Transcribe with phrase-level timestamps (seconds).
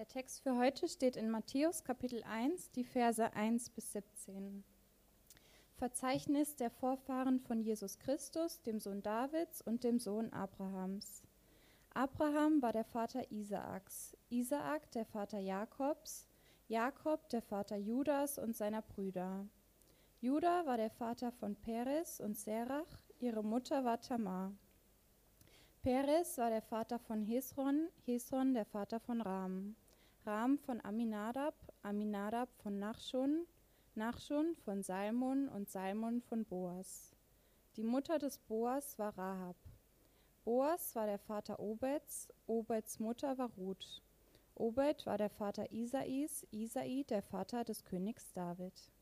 [0.00, 4.64] Der Text für heute steht in Matthäus Kapitel 1, die Verse 1 bis 17.
[5.74, 11.22] Verzeichnis der Vorfahren von Jesus Christus, dem Sohn Davids und dem Sohn Abrahams.
[11.92, 16.26] Abraham war der Vater Isaaks, Isaak der Vater Jakobs,
[16.66, 19.46] Jakob der Vater Judas und seiner Brüder.
[20.22, 24.54] Juda war der Vater von Peres und Serach, ihre Mutter war Tamar.
[25.82, 29.76] Peres war der Vater von Hesron, Hesron der Vater von Ram,
[30.30, 33.48] Ram von Aminadab, Aminadab von Nachschon,
[33.96, 37.16] Nachschon von Salmon und Salmon von Boas.
[37.74, 39.56] Die Mutter des Boas war Rahab.
[40.44, 44.04] Boas war der Vater Obeds, Obeds Mutter war Ruth.
[44.54, 48.92] Obed war der Vater Isais, Isai der Vater des Königs David.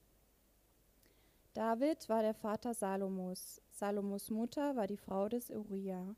[1.52, 3.60] David war der Vater Salomos.
[3.68, 6.16] Salomos Mutter war die Frau des Uriah.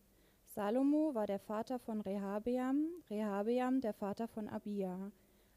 [0.60, 5.10] Salomo war der Vater von Rehabeam, Rehabeam der Vater von Abia,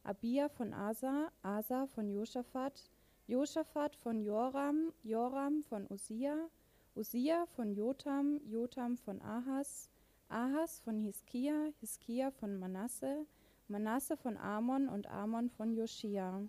[0.05, 2.89] Abia von Asa, Asa von Josaphat,
[3.27, 6.47] Josaphat von Joram, Joram von Usia,
[6.95, 9.89] Usia von Jotam, Jotam von Ahas,
[10.29, 13.25] Ahas von Hiskia, Hiskia von Manasse,
[13.67, 16.47] Manasse von Amon und Amon von Joschia.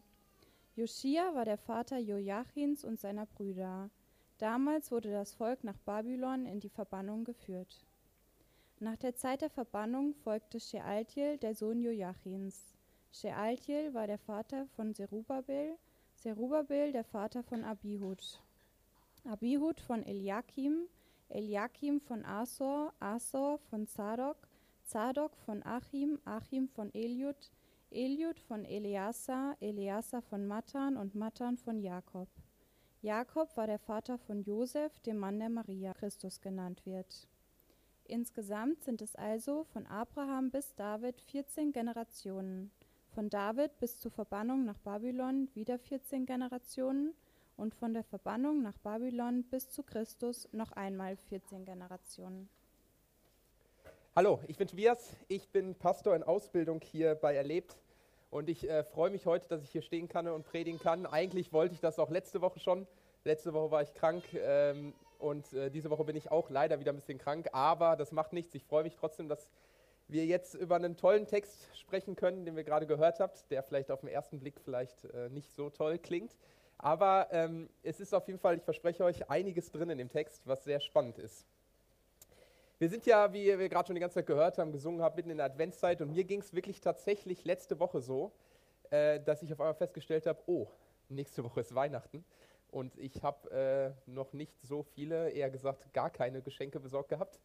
[0.76, 3.90] Joschia war der Vater Joachins und seiner Brüder.
[4.38, 7.84] Damals wurde das Volk nach Babylon in die Verbannung geführt.
[8.84, 12.74] Nach der Zeit der Verbannung folgte Shealtiel, der Sohn Joachins.
[13.12, 15.78] Shealtiel war der Vater von Zerubabel,
[16.16, 18.42] Zerubabel der Vater von Abihud.
[19.24, 20.86] Abihud von Eliakim,
[21.30, 24.36] Eliakim von Asor, Asor von Zadok,
[24.82, 27.52] Zadok von Achim, Achim von Eliud,
[27.90, 32.28] Eliud von Eleasa, Eleasa von Matan und Matan von Jakob.
[33.00, 37.26] Jakob war der Vater von Josef, dem Mann der Maria, Christus genannt wird.
[38.06, 42.70] Insgesamt sind es also von Abraham bis David 14 Generationen,
[43.14, 47.14] von David bis zur Verbannung nach Babylon wieder 14 Generationen
[47.56, 52.50] und von der Verbannung nach Babylon bis zu Christus noch einmal 14 Generationen.
[54.14, 57.74] Hallo, ich bin Tobias, ich bin Pastor in Ausbildung hier bei Erlebt
[58.30, 61.06] und ich äh, freue mich heute, dass ich hier stehen kann und predigen kann.
[61.06, 62.86] Eigentlich wollte ich das auch letzte Woche schon.
[63.24, 66.92] Letzte Woche war ich krank, ähm, und äh, diese Woche bin ich auch leider wieder
[66.92, 68.54] ein bisschen krank, aber das macht nichts.
[68.54, 69.48] Ich freue mich trotzdem, dass
[70.08, 73.90] wir jetzt über einen tollen Text sprechen können, den wir gerade gehört habt, der vielleicht
[73.90, 76.36] auf den ersten Blick vielleicht äh, nicht so toll klingt.
[76.78, 80.46] Aber ähm, es ist auf jeden Fall, ich verspreche euch, einiges drin in dem Text,
[80.46, 81.46] was sehr spannend ist.
[82.78, 85.30] Wir sind ja, wie wir gerade schon die ganze Zeit gehört haben, gesungen haben, mitten
[85.30, 88.32] in der Adventszeit und mir ging es wirklich tatsächlich letzte Woche so,
[88.90, 90.66] äh, dass ich auf einmal festgestellt habe, oh,
[91.08, 92.24] nächste Woche ist Weihnachten.
[92.74, 97.38] Und ich habe äh, noch nicht so viele, eher gesagt gar keine Geschenke besorgt gehabt.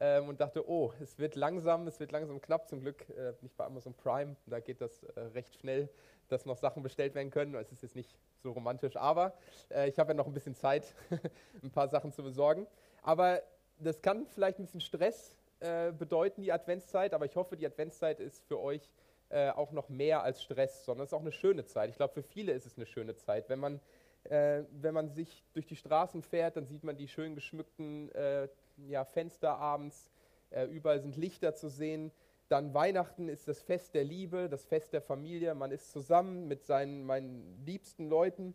[0.00, 2.68] Ähm, und dachte, oh, es wird langsam, es wird langsam knapp.
[2.68, 5.88] Zum Glück äh, nicht bei Amazon Prime, da geht das äh, recht schnell,
[6.28, 7.56] dass noch Sachen bestellt werden können.
[7.56, 9.34] Es ist jetzt nicht so romantisch, aber
[9.68, 10.94] äh, ich habe ja noch ein bisschen Zeit,
[11.64, 12.68] ein paar Sachen zu besorgen.
[13.02, 13.42] Aber
[13.80, 18.20] das kann vielleicht ein bisschen Stress äh, bedeuten, die Adventszeit, aber ich hoffe, die Adventszeit
[18.20, 18.88] ist für euch
[19.30, 21.90] äh, auch noch mehr als Stress, sondern es ist auch eine schöne Zeit.
[21.90, 23.80] Ich glaube, für viele ist es eine schöne Zeit, wenn man
[24.28, 28.48] äh, wenn man sich durch die Straßen fährt, dann sieht man die schön geschmückten äh,
[28.88, 30.10] ja, Fenster abends.
[30.50, 32.12] Äh, überall sind Lichter zu sehen.
[32.48, 35.54] Dann Weihnachten ist das Fest der Liebe, das Fest der Familie.
[35.54, 38.54] Man ist zusammen mit seinen meinen liebsten Leuten.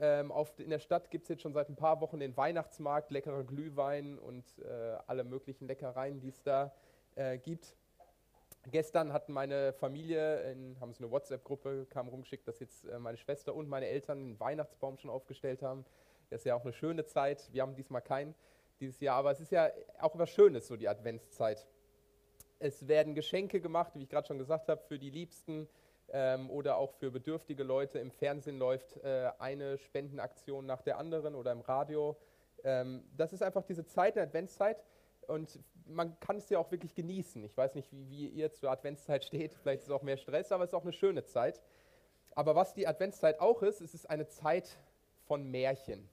[0.00, 3.10] Ähm, auf, in der Stadt gibt es jetzt schon seit ein paar Wochen den Weihnachtsmarkt,
[3.10, 6.72] leckerer Glühwein und äh, alle möglichen Leckereien, die es da
[7.14, 7.76] äh, gibt.
[8.70, 13.18] Gestern hatten meine Familie, in, haben sie eine WhatsApp-Gruppe, kam rumgeschickt, dass jetzt äh, meine
[13.18, 15.84] Schwester und meine Eltern einen Weihnachtsbaum schon aufgestellt haben.
[16.30, 17.52] Das ist ja auch eine schöne Zeit.
[17.52, 18.34] Wir haben diesmal keinen
[18.80, 19.70] dieses Jahr, aber es ist ja
[20.00, 21.66] auch was Schönes, so die Adventszeit.
[22.58, 25.68] Es werden Geschenke gemacht, wie ich gerade schon gesagt habe, für die Liebsten
[26.08, 27.98] ähm, oder auch für bedürftige Leute.
[27.98, 32.16] Im Fernsehen läuft äh, eine Spendenaktion nach der anderen oder im Radio.
[32.62, 34.82] Ähm, das ist einfach diese Zeit, der Adventszeit.
[35.26, 37.44] Und man kann es ja auch wirklich genießen.
[37.44, 39.54] Ich weiß nicht, wie, wie ihr zur Adventszeit steht.
[39.54, 41.60] Vielleicht ist es auch mehr Stress, aber es ist auch eine schöne Zeit.
[42.34, 44.76] Aber was die Adventszeit auch ist, es ist eine Zeit
[45.26, 46.08] von Märchen.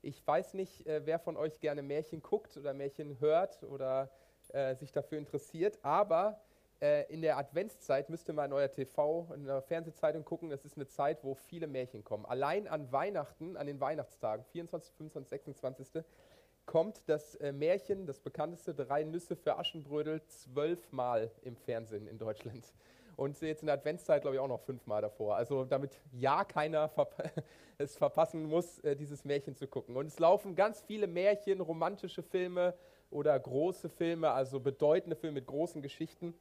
[0.00, 4.10] Ich weiß nicht, äh, wer von euch gerne Märchen guckt oder Märchen hört oder
[4.48, 6.40] äh, sich dafür interessiert, aber
[6.80, 10.52] äh, in der Adventszeit müsst ihr mal in euer TV, in der Fernsehzeitung gucken.
[10.52, 12.24] Es ist eine Zeit, wo viele Märchen kommen.
[12.24, 16.04] Allein an Weihnachten, an den Weihnachtstagen, 24, 25, 26
[16.68, 22.74] kommt das äh, Märchen, das bekannteste Drei Nüsse für Aschenbrödel, zwölfmal im Fernsehen in Deutschland.
[23.16, 25.34] Und jetzt in der Adventszeit, glaube ich, auch noch fünfmal davor.
[25.34, 27.24] Also damit ja keiner verpa
[27.78, 29.96] es verpassen muss, äh, dieses Märchen zu gucken.
[29.96, 32.74] Und es laufen ganz viele Märchen, romantische Filme
[33.10, 36.34] oder große Filme, also bedeutende Filme mit großen Geschichten.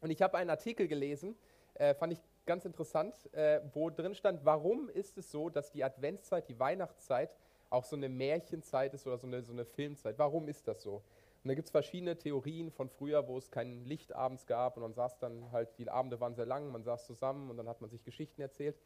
[0.00, 1.36] Und ich habe einen Artikel gelesen,
[1.74, 5.82] äh, fand ich ganz interessant, äh, wo drin stand, warum ist es so, dass die
[5.82, 7.36] Adventszeit, die Weihnachtszeit
[7.70, 10.18] auch so eine Märchenzeit ist oder so eine, so eine Filmzeit.
[10.18, 11.02] Warum ist das so?
[11.42, 14.82] Und da gibt es verschiedene Theorien von früher, wo es kein Licht abends gab und
[14.82, 17.80] man saß dann halt, die Abende waren sehr lang, man saß zusammen und dann hat
[17.80, 18.76] man sich Geschichten erzählt.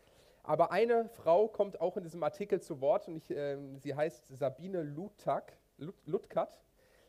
[0.44, 4.24] Aber eine Frau kommt auch in diesem Artikel zu Wort und ich, äh, sie heißt
[4.28, 6.62] Sabine Lutak, Lut, Lutkat.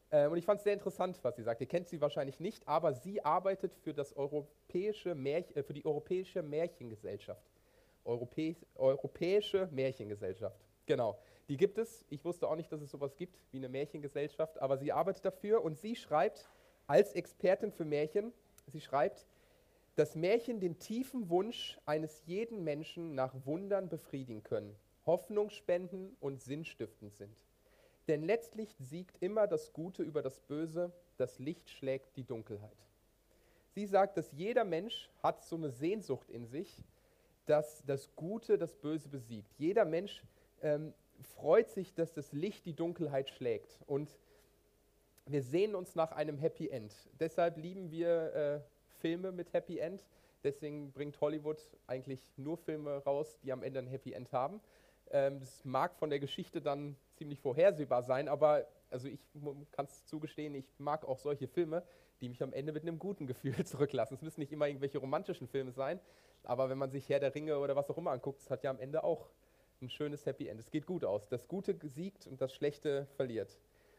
[0.09, 1.61] Äh, und ich fand es sehr interessant, was sie sagt.
[1.61, 5.85] Ihr kennt sie wahrscheinlich nicht, aber sie arbeitet für, das europäische Märchen, äh, für die
[5.85, 7.51] Europäische Märchengesellschaft.
[8.05, 10.59] Europä Europäische Märchengesellschaft.
[10.85, 11.19] Genau.
[11.47, 12.05] Die gibt es.
[12.09, 15.63] Ich wusste auch nicht, dass es sowas gibt wie eine Märchengesellschaft, aber sie arbeitet dafür
[15.63, 16.49] und sie schreibt
[16.87, 18.33] als Expertin für Märchen,
[18.67, 19.25] sie schreibt,
[19.95, 24.75] dass Märchen den tiefen Wunsch eines jeden Menschen nach Wundern befriedigen können,
[25.05, 27.45] Hoffnung spenden und sinnstiftend sind.
[28.07, 32.77] Denn letztlich siegt immer das Gute über das Böse, das Licht schlägt die Dunkelheit.
[33.73, 36.83] Sie sagt, dass jeder Mensch hat so eine Sehnsucht in sich,
[37.45, 39.51] dass das Gute das Böse besiegt.
[39.57, 40.23] Jeder Mensch
[40.61, 43.79] ähm, freut sich, dass das Licht die Dunkelheit schlägt.
[43.87, 44.15] Und
[45.25, 46.93] wir sehen uns nach einem Happy End.
[47.19, 48.59] Deshalb lieben wir äh,
[48.99, 50.05] Filme mit Happy End.
[50.43, 51.57] Deswegen bringt Hollywood
[51.87, 54.61] eigentlich nur Filme raus, die am Ende ein Happy End haben.
[55.11, 59.19] Ähm, das mag von der Geschichte dann ziemlich vorhersehbar sein, aber also ich
[59.71, 61.83] kann es zugestehen, ich mag auch solche Filme,
[62.21, 64.15] die mich am Ende mit einem guten Gefühl zurücklassen.
[64.15, 65.99] Es müssen nicht immer irgendwelche romantischen Filme sein,
[66.43, 68.69] aber wenn man sich Herr der Ringe oder was auch immer anguckt, es hat ja
[68.69, 69.29] am Ende auch
[69.81, 70.59] ein schönes Happy End.
[70.59, 71.27] Es geht gut aus.
[71.27, 73.57] Das Gute siegt und das Schlechte verliert.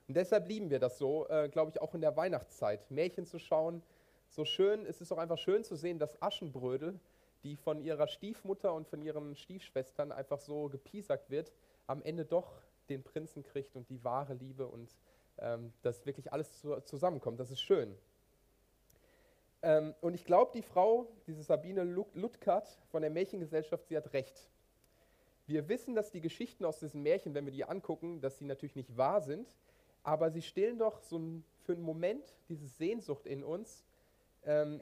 [0.09, 3.39] Und deshalb lieben wir das so, äh, glaube ich, auch in der Weihnachtszeit, Märchen zu
[3.39, 3.83] schauen.
[4.29, 6.99] So schön, es ist auch einfach schön zu sehen, dass Aschenbrödel,
[7.43, 11.53] die von ihrer Stiefmutter und von ihren Stiefschwestern einfach so gepiesackt wird,
[11.87, 14.97] am Ende doch den Prinzen kriegt und die wahre Liebe und
[15.39, 17.41] ähm, dass wirklich alles zu, zusammenkommt.
[17.41, 17.97] Das ist schön.
[19.63, 24.49] Ähm, und ich glaube, die Frau, diese Sabine Lutkart von der Märchengesellschaft, sie hat recht.
[25.47, 28.75] Wir wissen, dass die Geschichten aus diesen Märchen, wenn wir die angucken, dass sie natürlich
[28.75, 29.47] nicht wahr sind,
[30.03, 33.85] aber sie stillen doch so ein, für einen Moment diese Sehnsucht in uns,
[34.45, 34.81] ähm,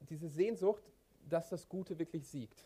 [0.00, 0.82] diese Sehnsucht,
[1.28, 2.64] dass das Gute wirklich siegt.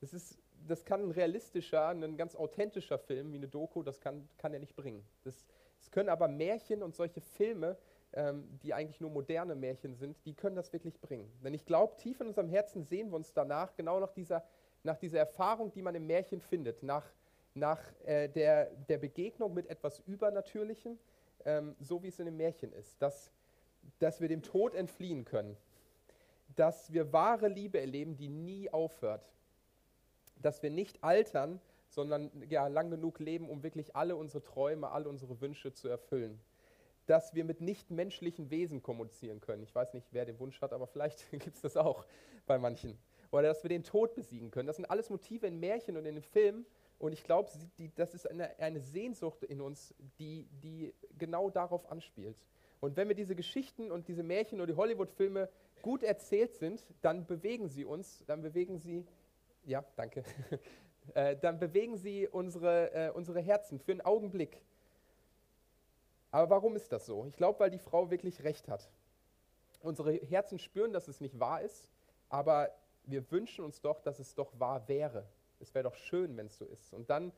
[0.00, 4.28] Das, ist, das kann ein realistischer, ein ganz authentischer Film wie eine Doku, das kann,
[4.38, 5.04] kann er nicht bringen.
[5.24, 5.46] Das,
[5.78, 7.76] das können aber Märchen und solche Filme,
[8.14, 11.30] ähm, die eigentlich nur moderne Märchen sind, die können das wirklich bringen.
[11.42, 14.44] Denn ich glaube, tief in unserem Herzen sehen wir uns danach, genau nach dieser
[14.84, 17.04] nach dieser Erfahrung, die man im Märchen findet, nach,
[17.54, 20.98] nach äh, der, der Begegnung mit etwas Übernatürlichem,
[21.44, 23.30] ähm, so wie es in dem Märchen ist, dass,
[23.98, 25.56] dass wir dem Tod entfliehen können,
[26.56, 29.32] dass wir wahre Liebe erleben, die nie aufhört,
[30.36, 35.08] dass wir nicht altern, sondern ja, lang genug leben, um wirklich alle unsere Träume, alle
[35.08, 36.40] unsere Wünsche zu erfüllen.
[37.06, 39.62] Dass wir mit nichtmenschlichen Wesen kommunizieren können.
[39.62, 42.04] Ich weiß nicht, wer den Wunsch hat, aber vielleicht gibt es das auch
[42.46, 42.98] bei manchen
[43.32, 44.66] oder dass wir den Tod besiegen können.
[44.66, 46.64] Das sind alles Motive in Märchen und in den Filmen.
[46.98, 47.50] Und ich glaube,
[47.96, 52.36] das ist eine, eine Sehnsucht in uns, die, die genau darauf anspielt.
[52.80, 55.48] Und wenn wir diese Geschichten und diese Märchen oder die Hollywood-Filme
[55.80, 59.04] gut erzählt sind, dann bewegen sie uns, dann bewegen sie,
[59.64, 60.24] ja, danke,
[61.14, 64.60] äh, dann bewegen sie unsere, äh, unsere Herzen für einen Augenblick.
[66.30, 67.24] Aber warum ist das so?
[67.26, 68.88] Ich glaube, weil die Frau wirklich recht hat.
[69.80, 71.88] Unsere Herzen spüren, dass es nicht wahr ist,
[72.28, 72.70] aber
[73.04, 75.26] wir wünschen uns doch, dass es doch wahr wäre.
[75.60, 76.92] Es wäre doch schön, wenn es so ist.
[76.92, 77.32] Und dann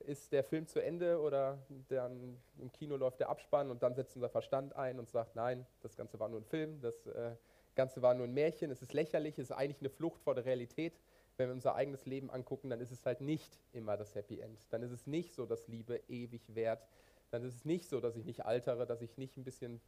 [0.00, 4.16] ist der Film zu Ende oder dann im Kino läuft der Abspann und dann setzt
[4.16, 7.36] unser Verstand ein und sagt, nein, das Ganze war nur ein Film, das äh,
[7.74, 10.44] Ganze war nur ein Märchen, es ist lächerlich, es ist eigentlich eine Flucht vor der
[10.44, 10.98] Realität.
[11.36, 14.60] Wenn wir unser eigenes Leben angucken, dann ist es halt nicht immer das Happy End.
[14.70, 16.86] Dann ist es nicht so, dass Liebe ewig währt.
[17.30, 19.80] Dann ist es nicht so, dass ich nicht altere, dass ich nicht ein bisschen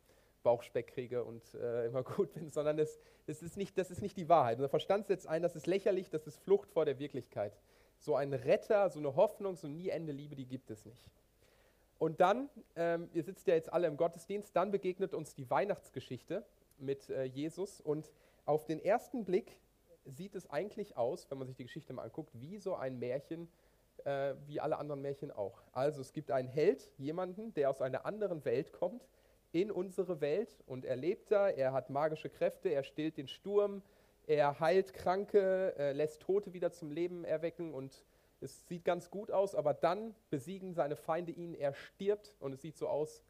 [0.47, 4.17] Bauchspeck kriege und äh, immer gut bin, sondern das, das, ist nicht, das ist nicht
[4.17, 4.59] die Wahrheit.
[4.59, 7.59] Unser Verstand setzt ein, das ist lächerlich, das ist Flucht vor der Wirklichkeit.
[7.99, 11.11] So ein Retter, so eine Hoffnung, so nie Ende Liebe, die gibt es nicht.
[11.99, 16.45] Und dann, ähm, ihr sitzt ja jetzt alle im Gottesdienst, dann begegnet uns die Weihnachtsgeschichte
[16.79, 18.13] mit äh, Jesus und
[18.45, 19.59] auf den ersten Blick
[20.05, 23.49] sieht es eigentlich aus, wenn man sich die Geschichte mal anguckt, wie so ein Märchen,
[24.05, 25.61] äh, wie alle anderen Märchen auch.
[25.73, 29.09] Also es gibt einen Held, jemanden, der aus einer anderen Welt kommt,
[29.53, 33.83] in unsere Welt und er lebt da, er hat magische Kräfte, er stillt den Sturm,
[34.27, 38.05] er heilt Kranke, äh, lässt Tote wieder zum Leben erwecken und
[38.41, 42.61] es sieht ganz gut aus, aber dann besiegen seine Feinde ihn, er stirbt und es
[42.61, 43.23] sieht so aus,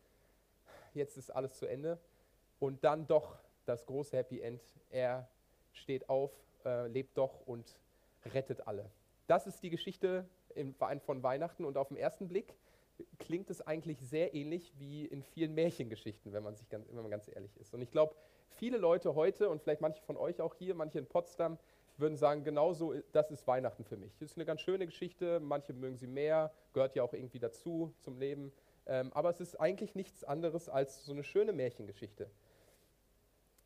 [0.95, 1.99] jetzt ist alles zu Ende
[2.59, 5.29] und dann doch das große Happy End, er
[5.73, 6.33] steht auf,
[6.65, 7.79] äh, lebt doch und
[8.25, 8.91] rettet alle.
[9.27, 12.55] Das ist die Geschichte im Verein von Weihnachten und auf den ersten Blick
[13.19, 17.11] klingt es eigentlich sehr ähnlich wie in vielen Märchengeschichten, wenn man sich ganz, wenn man
[17.11, 17.75] ganz ehrlich ist.
[17.75, 18.15] Und ich glaube,
[18.51, 21.59] viele Leute heute und vielleicht manche von euch auch hier, manche in Potsdam,
[21.99, 24.17] würden sagen, genauso, das ist Weihnachten für mich.
[24.19, 27.95] Das ist eine ganz schöne Geschichte, manche mögen sie mehr, gehört ja auch irgendwie dazu
[28.01, 28.53] zum Leben.
[28.87, 32.31] Ähm, aber es ist eigentlich nichts anderes als so eine schöne Märchengeschichte.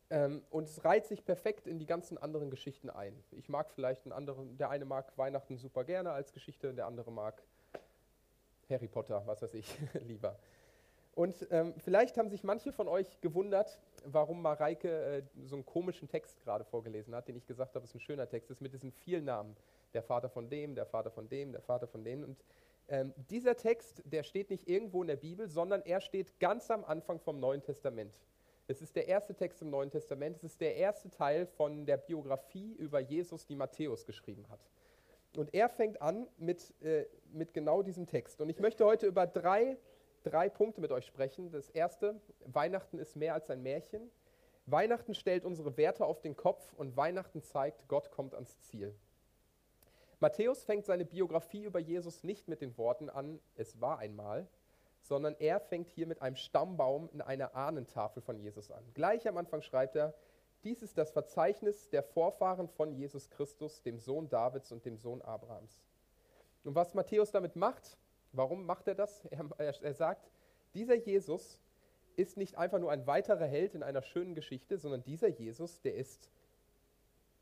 [0.09, 3.21] Ähm, und es reiht sich perfekt in die ganzen anderen Geschichten ein.
[3.31, 7.11] Ich mag vielleicht einen anderen, der eine mag Weihnachten super gerne als Geschichte, der andere
[7.11, 7.43] mag
[8.71, 10.37] Harry Potter, was weiß ich, lieber.
[11.13, 16.07] Und ähm, vielleicht haben sich manche von euch gewundert, warum Mareike äh, so einen komischen
[16.07, 18.91] Text gerade vorgelesen hat, den ich gesagt habe, ist ein schöner Text ist, mit diesen
[18.91, 19.55] vielen Namen.
[19.93, 22.23] Der Vater von dem, der Vater von dem, der Vater von denen.
[22.23, 22.37] Und
[22.87, 26.85] ähm, dieser Text, der steht nicht irgendwo in der Bibel, sondern er steht ganz am
[26.85, 28.21] Anfang vom Neuen Testament.
[28.67, 30.37] Es ist der erste Text im Neuen Testament.
[30.37, 34.61] Es ist der erste Teil von der Biografie über Jesus, die Matthäus geschrieben hat.
[35.35, 38.41] Und er fängt an mit, äh, mit genau diesem Text.
[38.41, 39.77] Und ich möchte heute über drei
[40.23, 41.51] drei Punkte mit euch sprechen.
[41.51, 44.09] Das erste, Weihnachten ist mehr als ein Märchen.
[44.65, 48.95] Weihnachten stellt unsere Werte auf den Kopf und Weihnachten zeigt, Gott kommt ans Ziel.
[50.19, 54.47] Matthäus fängt seine Biografie über Jesus nicht mit den Worten an, es war einmal,
[55.01, 58.83] sondern er fängt hier mit einem Stammbaum in einer Ahnentafel von Jesus an.
[58.93, 60.13] Gleich am Anfang schreibt er,
[60.63, 65.21] dies ist das Verzeichnis der Vorfahren von Jesus Christus, dem Sohn Davids und dem Sohn
[65.21, 65.81] Abrahams.
[66.63, 67.97] Und was Matthäus damit macht,
[68.33, 69.25] Warum macht er das?
[69.25, 70.29] Er, er, er, sagt,
[70.73, 71.59] dieser Jesus
[72.15, 75.95] ist nicht einfach nur ein weiterer Held in einer schönen Geschichte, sondern dieser Jesus, der
[75.95, 76.29] ist,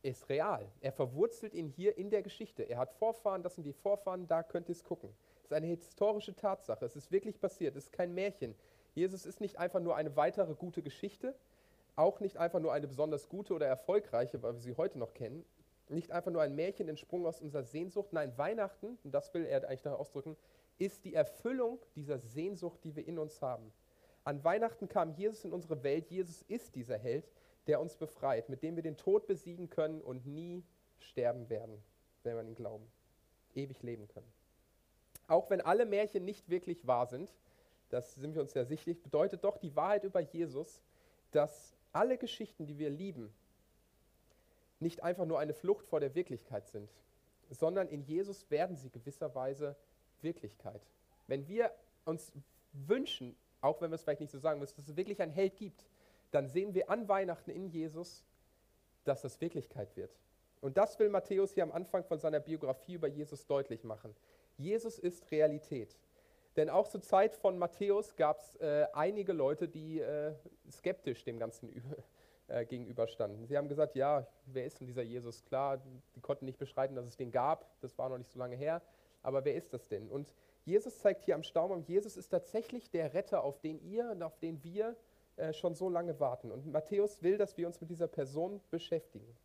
[0.01, 0.67] ist real.
[0.81, 2.63] Er verwurzelt ihn hier in der Geschichte.
[2.63, 5.13] Er hat Vorfahren, das sind die Vorfahren, da könnt ihr es gucken.
[5.43, 6.85] Es ist eine historische Tatsache.
[6.85, 7.75] Es ist wirklich passiert.
[7.75, 8.55] Es ist kein Märchen.
[8.95, 11.35] Jesus ist nicht einfach nur eine weitere gute Geschichte,
[11.95, 15.45] auch nicht einfach nur eine besonders gute oder erfolgreiche, weil wir sie heute noch kennen,
[15.89, 18.13] nicht einfach nur ein Märchen entsprungen aus unserer Sehnsucht.
[18.13, 20.37] Nein, Weihnachten, und das will er eigentlich da ausdrücken,
[20.77, 23.71] ist die Erfüllung dieser Sehnsucht, die wir in uns haben.
[24.23, 26.09] An Weihnachten kam Jesus in unsere Welt.
[26.09, 27.29] Jesus ist dieser Held,
[27.67, 30.63] der uns befreit, mit dem wir den Tod besiegen können und nie
[30.99, 31.83] sterben werden,
[32.23, 32.85] wenn wir an ihn glauben.
[33.55, 34.31] Ewig leben können.
[35.27, 37.33] Auch wenn alle Märchen nicht wirklich wahr sind,
[37.89, 40.81] das sind wir uns ja sicher, bedeutet doch die Wahrheit über Jesus,
[41.31, 43.33] dass alle Geschichten, die wir lieben,
[44.79, 46.89] nicht einfach nur eine Flucht vor der Wirklichkeit sind,
[47.49, 49.75] sondern in Jesus werden sie gewisserweise
[50.21, 50.81] Wirklichkeit.
[51.27, 51.71] Wenn wir
[52.05, 52.31] uns
[52.73, 55.57] wünschen, auch wenn wir es vielleicht nicht so sagen müssen, dass es wirklich einen Held
[55.57, 55.85] gibt,
[56.31, 58.23] dann sehen wir an Weihnachten in Jesus,
[59.03, 60.11] dass das Wirklichkeit wird.
[60.61, 64.15] Und das will Matthäus hier am Anfang von seiner Biografie über Jesus deutlich machen.
[64.57, 65.95] Jesus ist Realität.
[66.55, 70.33] Denn auch zur Zeit von Matthäus gab es äh, einige Leute, die äh,
[70.71, 71.83] skeptisch dem Ganzen
[72.47, 73.45] äh, gegenüberstanden.
[73.45, 75.45] Sie haben gesagt, ja, wer ist denn dieser Jesus?
[75.45, 75.81] Klar,
[76.15, 78.81] die konnten nicht beschreiten, dass es den gab, das war noch nicht so lange her.
[79.21, 80.09] Aber wer ist das denn?
[80.09, 80.33] Und
[80.65, 84.37] Jesus zeigt hier am Staumbaum, Jesus ist tatsächlich der Retter, auf den ihr und auf
[84.39, 84.95] den wir
[85.35, 86.51] äh, schon so lange warten.
[86.51, 89.37] Und Matthäus will, dass wir uns mit dieser Person beschäftigen.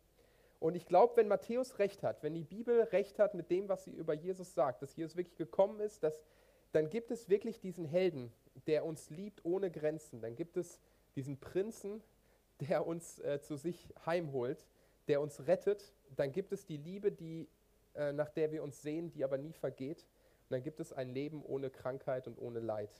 [0.59, 3.83] Und ich glaube, wenn Matthäus recht hat, wenn die Bibel recht hat mit dem, was
[3.83, 6.23] sie über Jesus sagt, dass Jesus wirklich gekommen ist, dass,
[6.75, 8.31] dann gibt es wirklich diesen Helden,
[8.67, 10.21] der uns liebt ohne Grenzen.
[10.21, 10.79] Dann gibt es
[11.15, 12.03] diesen Prinzen,
[12.59, 14.65] der uns äh, zu sich heimholt,
[15.07, 15.93] der uns rettet.
[16.15, 17.47] Dann gibt es die Liebe, die
[17.95, 20.01] äh, nach der wir uns sehen, die aber nie vergeht.
[20.01, 22.91] Und dann gibt es ein Leben ohne Krankheit und ohne Leid.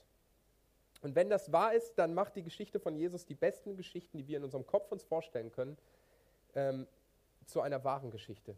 [1.02, 4.26] Und wenn das wahr ist, dann macht die Geschichte von Jesus die besten Geschichten, die
[4.26, 5.76] wir in unserem Kopf uns vorstellen können,
[6.54, 6.86] ähm,
[7.44, 8.56] zu einer wahren Geschichte.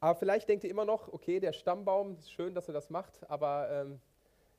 [0.00, 3.28] Aber vielleicht denkt ihr immer noch, okay, der Stammbaum, ist schön, dass er das macht,
[3.30, 4.00] aber ähm,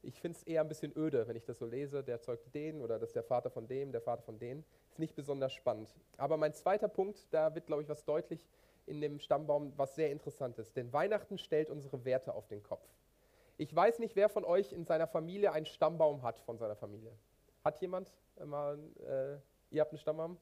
[0.03, 2.81] ich finde es eher ein bisschen öde, wenn ich das so lese, der zeugte den
[2.81, 4.63] oder das ist der Vater von dem, der Vater von denen.
[4.89, 5.95] Ist nicht besonders spannend.
[6.17, 8.47] Aber mein zweiter Punkt, da wird, glaube ich, was deutlich,
[8.87, 10.73] in dem Stammbaum was sehr Interessantes.
[10.73, 12.85] Denn Weihnachten stellt unsere Werte auf den Kopf.
[13.57, 17.11] Ich weiß nicht, wer von euch in seiner Familie einen Stammbaum hat von seiner Familie.
[17.63, 18.11] Hat jemand
[18.43, 19.37] mal, äh,
[19.73, 20.37] ihr habt einen Stammbaum?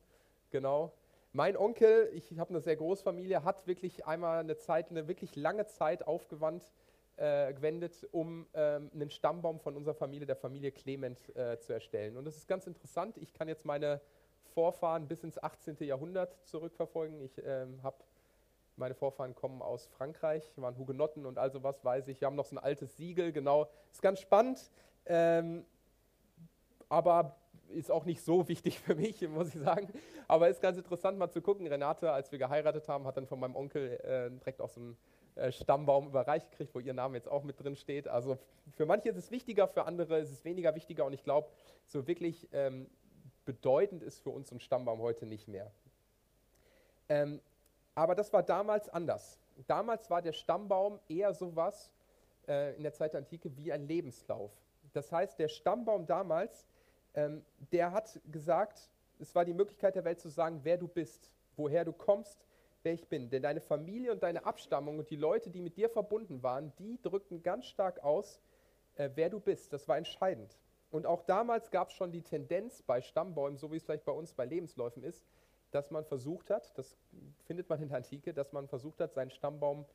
[0.52, 0.94] Genau.
[1.32, 5.36] Mein Onkel, ich habe eine sehr große Familie, hat wirklich einmal eine Zeit, eine wirklich
[5.36, 6.64] lange Zeit aufgewandt,
[7.18, 12.18] äh, gewendet, um ähm, einen Stammbaum von unserer Familie, der Familie Clement, äh, zu erstellen.
[12.18, 13.16] Und das ist ganz interessant.
[13.18, 14.02] Ich kann jetzt meine
[14.56, 15.78] Vorfahren bis ins 18.
[15.82, 17.22] Jahrhundert zurückverfolgen.
[17.22, 17.98] Ich ähm, habe
[18.76, 22.22] meine Vorfahren kommen aus Frankreich, waren Hugenotten und all sowas, weiß ich.
[22.22, 23.70] Wir haben noch so ein altes Siegel, genau.
[23.92, 24.72] Ist ganz spannend,
[25.06, 25.64] ähm,
[26.88, 27.36] aber
[27.70, 29.88] ist auch nicht so wichtig für mich, muss ich sagen.
[30.28, 31.68] Aber ist ganz interessant mal zu gucken.
[31.68, 34.98] Renate, als wir geheiratet haben, hat dann von meinem Onkel äh, direkt auch so einen
[35.52, 38.08] Stammbaum überreicht gekriegt, wo ihr Name jetzt auch mit drin steht.
[38.08, 38.38] Also
[38.72, 41.50] für manche ist es wichtiger, für andere ist es weniger wichtiger und ich glaube,
[41.86, 42.90] so wirklich ähm,
[43.46, 45.72] bedeutend ist für uns ein Stammbaum heute nicht mehr.
[47.08, 47.42] Ähm,
[47.96, 49.40] aber das war damals anders.
[49.68, 51.92] Damals war der Stammbaum eher sowas
[52.48, 54.52] äh, in der Zeit der Antike wie ein Lebenslauf.
[54.94, 56.69] Das heißt, der Stammbaum damals,
[57.14, 58.90] ähm, der hat gesagt,
[59.20, 62.46] es war die Möglichkeit der Welt zu sagen, wer du bist, woher du kommst,
[62.84, 63.30] wer ich bin.
[63.30, 67.00] Denn deine Familie und deine Abstammung und die Leute, die mit dir verbunden waren, die
[67.02, 68.40] drückten ganz stark aus,
[68.96, 69.74] äh, wer du bist.
[69.74, 70.58] Das war entscheidend.
[70.92, 74.12] Und auch damals gab es schon die Tendenz bei Stammbäumen, so wie es vielleicht bei
[74.12, 75.26] uns bei Lebensläufen ist,
[75.72, 76.98] dass man versucht hat, das
[77.46, 79.86] findet man in der Antike, dass man versucht hat, seinen Stammbaum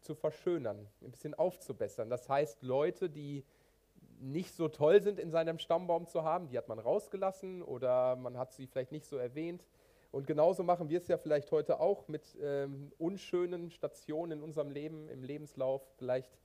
[0.00, 2.08] zu verschönern, ein bisschen aufzubessern.
[2.08, 3.44] Das heißt, Leute, die
[4.20, 8.36] nicht so toll sind in seinem Stammbaum zu haben, die hat man rausgelassen oder man
[8.38, 9.64] hat sie vielleicht nicht so erwähnt.
[10.12, 14.70] Und genauso machen wir es ja vielleicht heute auch mit ähm, unschönen Stationen in unserem
[14.70, 16.38] Leben, im Lebenslauf, vielleicht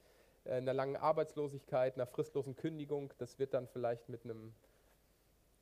[0.46, 3.14] äh, einer langen Arbeitslosigkeit, einer fristlosen Kündigung.
[3.18, 4.54] Das wird dann vielleicht mit einem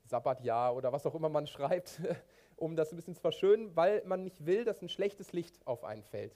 [0.05, 2.01] Sabbatjahr oder was auch immer man schreibt,
[2.55, 5.83] um das ein bisschen zu verschönen, weil man nicht will, dass ein schlechtes Licht auf
[5.83, 6.35] einen fällt.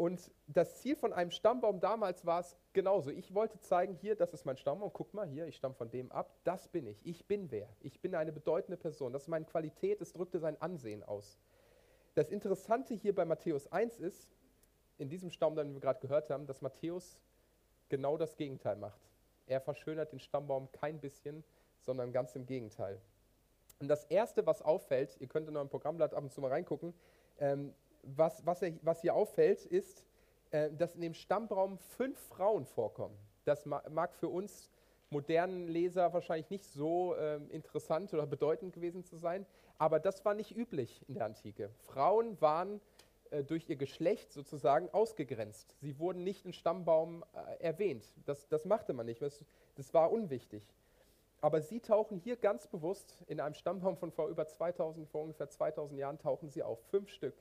[0.00, 3.10] Und das Ziel von einem Stammbaum damals war es genauso.
[3.10, 6.10] Ich wollte zeigen, hier, das ist mein Stammbaum, guck mal hier, ich stamme von dem
[6.10, 7.04] ab, das bin ich.
[7.04, 7.68] Ich bin wer?
[7.82, 9.12] Ich bin eine bedeutende Person.
[9.12, 11.38] Das ist meine Qualität, es drückte sein Ansehen aus.
[12.14, 14.30] Das Interessante hier bei Matthäus 1 ist,
[14.96, 17.18] in diesem Stamm, den wir gerade gehört haben, dass Matthäus
[17.90, 19.02] genau das Gegenteil macht.
[19.44, 21.44] Er verschönert den Stammbaum kein bisschen,
[21.82, 22.98] sondern ganz im Gegenteil.
[23.80, 26.94] Und das Erste, was auffällt, ihr könnt in eurem Programmblatt ab und zu mal reingucken,
[27.38, 30.04] ähm, was, was, er, was hier auffällt, ist,
[30.50, 33.16] äh, dass in dem Stammbaum fünf Frauen vorkommen.
[33.44, 34.70] Das ma mag für uns
[35.10, 39.44] modernen Leser wahrscheinlich nicht so äh, interessant oder bedeutend gewesen zu sein,
[39.78, 41.70] aber das war nicht üblich in der Antike.
[41.86, 42.80] Frauen waren
[43.30, 45.76] äh, durch ihr Geschlecht sozusagen ausgegrenzt.
[45.80, 48.04] Sie wurden nicht im Stammbaum äh, erwähnt.
[48.26, 49.44] Das, das machte man nicht, das,
[49.76, 50.62] das war unwichtig.
[51.40, 55.48] Aber sie tauchen hier ganz bewusst in einem Stammbaum von vor über 2000, vor ungefähr
[55.48, 57.34] 2000 Jahren tauchen sie auf, fünf Stück.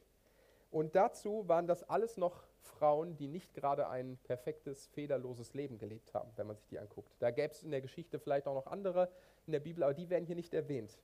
[0.71, 6.13] Und dazu waren das alles noch Frauen, die nicht gerade ein perfektes, federloses Leben gelebt
[6.13, 7.11] haben, wenn man sich die anguckt.
[7.19, 9.09] Da gäbe es in der Geschichte vielleicht auch noch andere
[9.47, 10.97] in der Bibel, aber die werden hier nicht erwähnt.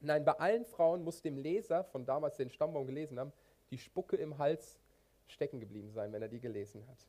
[0.00, 3.32] Nein, bei allen Frauen muss dem Leser von damals den Stammbaum gelesen haben,
[3.70, 4.78] die Spucke im Hals
[5.28, 7.06] stecken geblieben sein, wenn er die gelesen hat.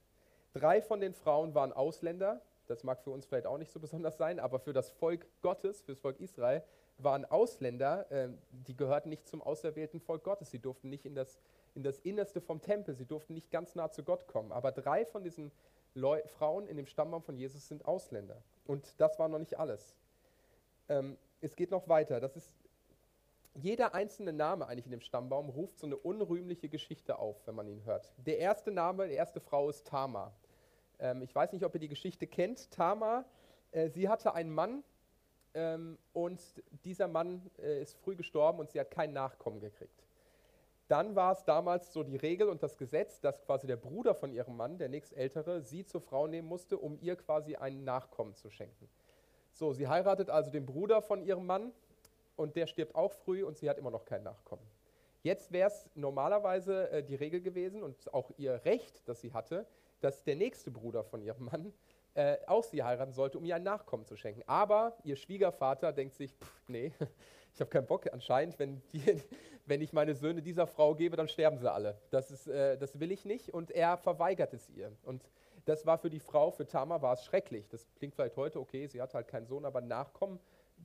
[0.54, 2.42] Drei von den Frauen waren Ausländer.
[2.68, 5.82] Das mag für uns vielleicht auch nicht so besonders sein, aber für das Volk Gottes,
[5.82, 6.64] für das Volk Israel,
[6.98, 10.52] waren Ausländer, äh, die gehörten nicht zum auserwählten Volk Gottes.
[10.52, 11.40] Sie durften nicht in das
[11.76, 12.96] in das Innerste vom Tempel.
[12.96, 14.52] Sie durften nicht ganz nah zu Gott kommen.
[14.52, 15.52] Aber drei von diesen
[15.94, 18.42] Leu Frauen in dem Stammbaum von Jesus sind Ausländer.
[18.66, 19.96] Und das war noch nicht alles.
[20.90, 22.20] Ähm, es geht noch weiter.
[22.20, 22.52] Das ist
[23.56, 27.68] jeder einzelne Name eigentlich in dem Stammbaum ruft so eine unrühmliche Geschichte auf, wenn man
[27.68, 28.14] ihn hört.
[28.18, 30.34] Der erste Name, die erste Frau ist Tamar.
[31.00, 32.72] Ähm, ich weiß nicht, ob ihr die Geschichte kennt.
[32.72, 33.26] Tamar,
[33.72, 34.84] äh, sie hatte einen Mann
[35.54, 36.40] ähm, und
[36.86, 40.06] dieser Mann äh, ist früh gestorben und sie hat keinen Nachkommen gekriegt
[40.92, 44.34] dann war es damals so die Regel und das Gesetz, dass quasi der Bruder von
[44.34, 48.50] ihrem Mann, der nächstältere, sie zur Frau nehmen musste, um ihr quasi einen Nachkommen zu
[48.50, 48.90] schenken.
[49.54, 51.72] So, sie heiratet also den Bruder von ihrem Mann
[52.36, 54.66] und der stirbt auch früh und sie hat immer noch kein Nachkommen.
[55.24, 59.66] Jetzt wäre es normalerweise äh, die Regel gewesen und auch ihr Recht, das sie hatte,
[60.02, 61.74] dass der nächste Bruder von ihrem Mann
[62.16, 64.44] äh, auch sie heiraten sollte, um ihr ein Nachkommen zu schenken.
[64.46, 66.92] Aber ihr Schwiegervater denkt sich, pff, nee,
[67.54, 68.12] ich habe keinen Bock.
[68.12, 69.22] Anscheinend, wenn, die,
[69.72, 71.98] wenn ich meine Söhne dieser Frau gebe, dann sterben sie alle.
[72.10, 73.54] Das, ist, äh, das will ich nicht.
[73.54, 74.92] Und er verweigert es ihr.
[75.04, 75.24] Und
[75.64, 77.70] das war für die Frau, für Tamar war es schrecklich.
[77.70, 80.42] Das klingt vielleicht heute okay, sie hat halt keinen Sohn, aber Nachkommen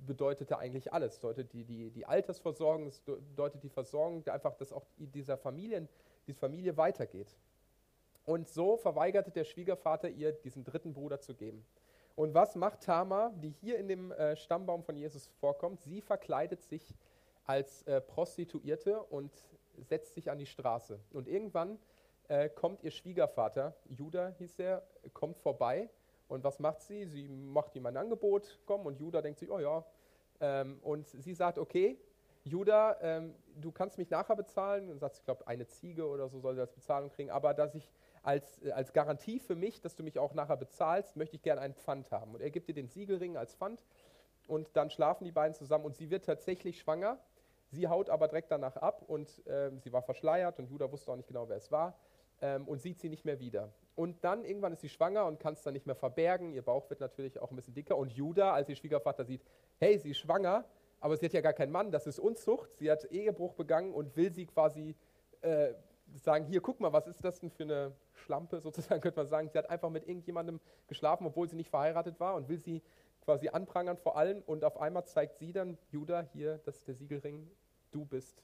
[0.07, 1.15] bedeutete eigentlich alles.
[1.15, 5.89] Das bedeutet die, die, die Altersversorgung, das bedeutet die Versorgung, einfach, dass auch dieser Familien,
[6.29, 7.37] diese Familie weitergeht.
[8.25, 11.67] Und so verweigerte der Schwiegervater ihr, diesen dritten Bruder zu geben.
[12.15, 15.81] Und was macht Tamar, die hier in dem äh, Stammbaum von Jesus vorkommt?
[15.81, 16.95] Sie verkleidet sich
[17.47, 19.33] als äh, Prostituierte und
[19.79, 20.99] setzt sich an die Straße.
[21.13, 21.79] Und irgendwann
[22.29, 24.83] äh, kommt ihr Schwiegervater, Judah hieß er,
[25.13, 25.89] kommt vorbei.
[26.29, 27.07] Und was macht sie?
[27.07, 29.85] Sie macht ihm ein Angebot, komm, und Judah denkt sich, oh ja.
[30.41, 31.99] Ähm, und sie sagt, okay,
[32.43, 34.91] Judah, ähm, du kannst mich nachher bezahlen.
[34.91, 37.75] Und sagt, ich glaube, eine Ziege oder so soll sie als Bezahlung kriegen, aber dass
[37.75, 37.91] ich
[38.23, 41.61] als, äh, als Garantie für mich, dass du mich auch nachher bezahlst, möchte ich gerne
[41.61, 42.35] einen Pfand haben.
[42.35, 43.85] Und er gibt dir den Siegelring als Pfand
[44.47, 47.19] und dann schlafen die beiden zusammen und sie wird tatsächlich schwanger.
[47.71, 51.17] Sie haut aber direkt danach ab und äh, sie war verschleiert und Judah wusste auch
[51.17, 51.99] nicht genau, wer es war
[52.41, 53.73] ähm, und sieht sie nicht mehr wieder.
[53.95, 56.53] Und dann irgendwann ist sie schwanger und kann es dann nicht mehr verbergen.
[56.53, 59.43] Ihr Bauch wird natürlich auch ein bisschen dicker und Judah, als ihr Schwiegervater sieht,
[59.79, 60.65] hey, sie ist schwanger,
[61.01, 62.77] aber sie hat ja gar keinen Mann, das ist Unzucht.
[62.77, 64.95] Sie hat Ehebruch begangen und will sie quasi
[65.41, 65.73] äh,
[66.15, 69.49] sagen, hier, guck mal, was ist das denn für eine Schlampe, sozusagen könnte man sagen.
[69.49, 72.83] Sie hat einfach mit irgendjemandem geschlafen, obwohl sie nicht verheiratet war und will sie
[73.27, 74.41] quasi anprangern vor allen.
[74.43, 77.51] Und auf einmal zeigt sie dann, Judah, hier, das ist der Siegelring,
[77.91, 78.43] du bist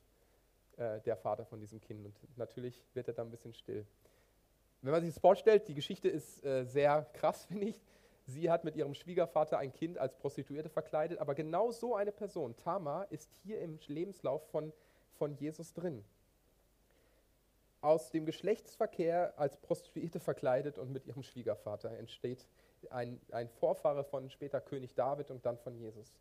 [0.76, 2.04] äh, der Vater von diesem Kind.
[2.04, 3.86] Und natürlich wird er dann ein bisschen still.
[4.82, 7.80] Wenn man sich das vorstellt, die Geschichte ist äh, sehr krass, finde ich.
[8.26, 12.56] Sie hat mit ihrem Schwiegervater ein Kind als Prostituierte verkleidet, aber genau so eine Person,
[12.56, 14.72] Tamar, ist hier im Lebenslauf von,
[15.14, 16.04] von Jesus drin.
[17.80, 22.46] Aus dem Geschlechtsverkehr als Prostituierte verkleidet und mit ihrem Schwiegervater entsteht
[22.90, 26.12] ein, ein Vorfahre von später König David und dann von Jesus.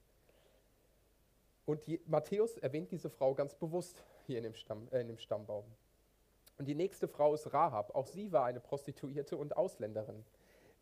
[1.66, 5.18] Und die, Matthäus erwähnt diese Frau ganz bewusst hier in dem, Stamm, äh, in dem
[5.18, 5.64] Stammbaum.
[6.58, 7.96] Und die nächste Frau ist Rahab.
[7.96, 10.24] Auch sie war eine Prostituierte und Ausländerin.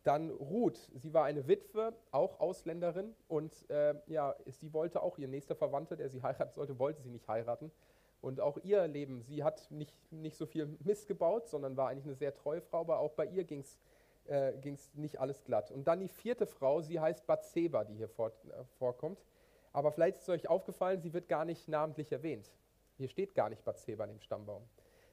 [0.02, 3.14] Dann Ruth, sie war eine Witwe, auch Ausländerin.
[3.28, 7.10] Und äh, ja, sie wollte auch, ihr nächster Verwandter, der sie heiraten sollte, wollte sie
[7.10, 7.70] nicht heiraten.
[8.20, 12.04] Und auch ihr Leben, sie hat nicht, nicht so viel Mist gebaut, sondern war eigentlich
[12.04, 13.78] eine sehr treue Frau, aber auch bei ihr ging es
[14.26, 14.52] äh,
[14.94, 15.70] nicht alles glatt.
[15.70, 19.24] Und dann die vierte Frau, sie heißt Bathseba, die hier vor, äh, vorkommt.
[19.72, 22.50] Aber vielleicht ist es euch aufgefallen, sie wird gar nicht namentlich erwähnt.
[22.96, 24.62] Hier steht gar nicht Bathseba in dem Stammbaum.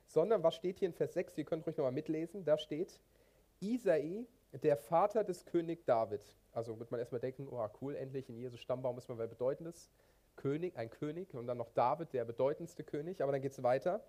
[0.05, 1.37] Sondern was steht hier in Vers 6?
[1.37, 2.43] Ihr könnt ruhig nochmal mitlesen.
[2.43, 2.99] Da steht,
[3.59, 6.21] Isai, der Vater des König David.
[6.51, 9.91] Also wird man erstmal denken, oh cool, endlich in Jesus Stammbaum ist man wer Bedeutendes.
[10.35, 13.21] König, ein König und dann noch David, der bedeutendste König.
[13.21, 14.01] Aber dann geht es weiter.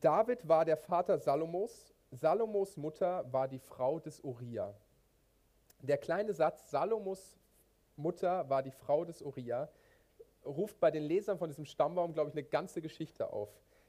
[0.00, 1.94] David war der Vater Salomos.
[2.12, 4.74] Salomos Mutter war die Frau des Uriah.
[5.80, 7.38] Der kleine Satz, Salomos
[7.96, 9.70] Mutter war die Frau des Uriah,
[10.44, 13.48] ruft bei den Lesern von diesem Stammbaum, glaube ich, eine ganze Geschichte auf.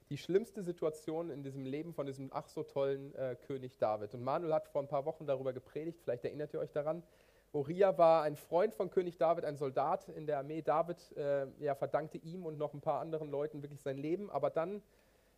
[0.10, 4.14] Die schlimmste Situation in diesem Leben von diesem ach so tollen äh, König David.
[4.14, 7.04] Und Manuel hat vor ein paar Wochen darüber gepredigt, vielleicht erinnert ihr euch daran.
[7.52, 10.62] Uriah war ein Freund von König David, ein Soldat in der Armee.
[10.62, 14.32] David äh, ja, verdankte ihm und noch ein paar anderen Leuten wirklich sein Leben.
[14.32, 14.82] Aber dann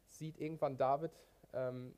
[0.05, 1.11] sieht irgendwann David
[1.53, 1.93] ähm,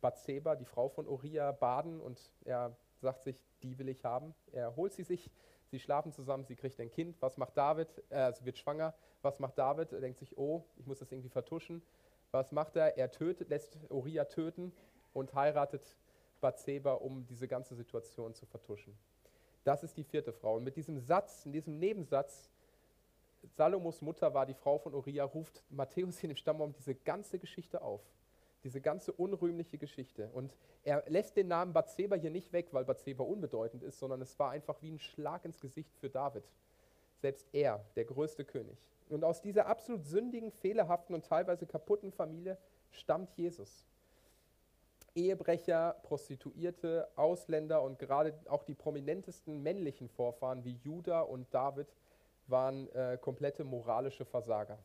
[0.00, 4.34] Bathseba, die Frau von Uriah, baden und er sagt sich, die will ich haben.
[4.52, 5.30] Er holt sie sich
[5.70, 7.20] Sie schlafen zusammen, sie kriegt ein Kind.
[7.20, 7.88] Was macht David?
[8.08, 8.94] Äh, sie wird schwanger.
[9.20, 9.92] Was macht David?
[9.92, 11.82] Er denkt sich, oh, ich muss das irgendwie vertuschen.
[12.30, 12.96] Was macht er?
[12.96, 14.72] Er tötet, lässt Uriah töten
[15.12, 15.96] und heiratet
[16.40, 18.96] Bathseba, um diese ganze Situation zu vertuschen.
[19.64, 20.56] Das ist die vierte Frau.
[20.56, 22.50] Und mit diesem Satz, in diesem Nebensatz,
[23.56, 27.82] Salomos Mutter war die Frau von Uriah, ruft Matthäus in dem Stammbaum diese ganze Geschichte
[27.82, 28.00] auf
[28.64, 30.30] diese ganze unrühmliche Geschichte.
[30.32, 34.38] Und er lässt den Namen Bathseba hier nicht weg, weil Bathseba unbedeutend ist, sondern es
[34.38, 36.44] war einfach wie ein Schlag ins Gesicht für David.
[37.20, 38.78] Selbst er, der größte König.
[39.08, 42.58] Und aus dieser absolut sündigen, fehlerhaften und teilweise kaputten Familie
[42.90, 43.86] stammt Jesus.
[45.14, 51.88] Ehebrecher, Prostituierte, Ausländer und gerade auch die prominentesten männlichen Vorfahren wie Judah und David
[52.46, 54.78] waren äh, komplette moralische Versager.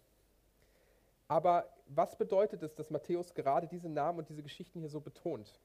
[1.28, 5.60] Aber was bedeutet es, dass Matthäus gerade diese Namen und diese Geschichten hier so betont?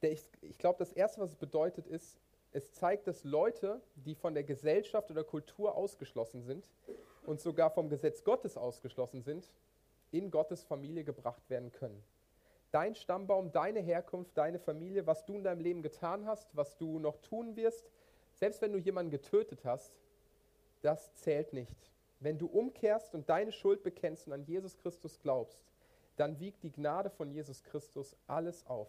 [0.00, 2.18] Ich, ich glaube, das Erste, was es bedeutet, ist,
[2.52, 6.68] es zeigt, dass Leute, die von der Gesellschaft oder Kultur ausgeschlossen sind
[7.24, 9.50] und sogar vom Gesetz Gottes ausgeschlossen sind,
[10.10, 12.02] in Gottes Familie gebracht werden können.
[12.72, 16.98] Dein Stammbaum, deine Herkunft, deine Familie, was du in deinem Leben getan hast, was du
[16.98, 17.90] noch tun wirst,
[18.34, 19.92] selbst wenn du jemanden getötet hast,
[20.82, 21.90] das zählt nicht.
[22.20, 25.58] Wenn du umkehrst und deine Schuld bekennst und an Jesus Christus glaubst,
[26.16, 28.88] dann wiegt die Gnade von Jesus Christus alles auf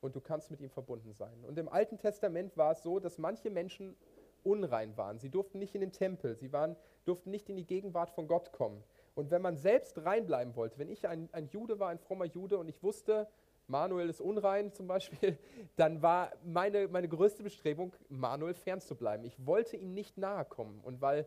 [0.00, 1.44] und du kannst mit ihm verbunden sein.
[1.46, 3.94] Und im Alten Testament war es so, dass manche Menschen
[4.42, 5.18] unrein waren.
[5.18, 8.52] Sie durften nicht in den Tempel, sie waren, durften nicht in die Gegenwart von Gott
[8.52, 8.82] kommen.
[9.14, 12.58] Und wenn man selbst reinbleiben wollte, wenn ich ein, ein Jude war, ein frommer Jude
[12.58, 13.28] und ich wusste,
[13.68, 15.38] Manuel ist unrein zum Beispiel,
[15.76, 19.24] dann war meine, meine größte Bestrebung, Manuel fernzubleiben.
[19.26, 20.80] Ich wollte ihm nicht nahe kommen.
[20.82, 21.26] Und weil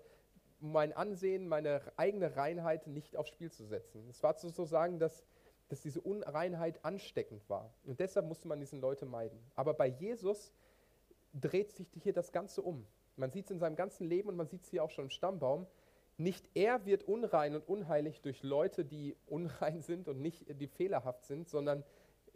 [0.72, 4.08] mein Ansehen, meine eigene Reinheit nicht aufs Spiel zu setzen.
[4.10, 5.26] Es war sozusagen, dass,
[5.70, 7.74] dass diese Unreinheit ansteckend war.
[7.84, 9.40] Und deshalb musste man diese Leute meiden.
[9.56, 10.54] Aber bei Jesus
[11.34, 12.86] dreht sich hier das Ganze um.
[13.16, 15.10] Man sieht es in seinem ganzen Leben und man sieht es hier auch schon im
[15.10, 15.68] Stammbaum.
[16.18, 21.26] Nicht er wird unrein und unheilig durch Leute, die unrein sind und nicht die fehlerhaft
[21.26, 21.84] sind, sondern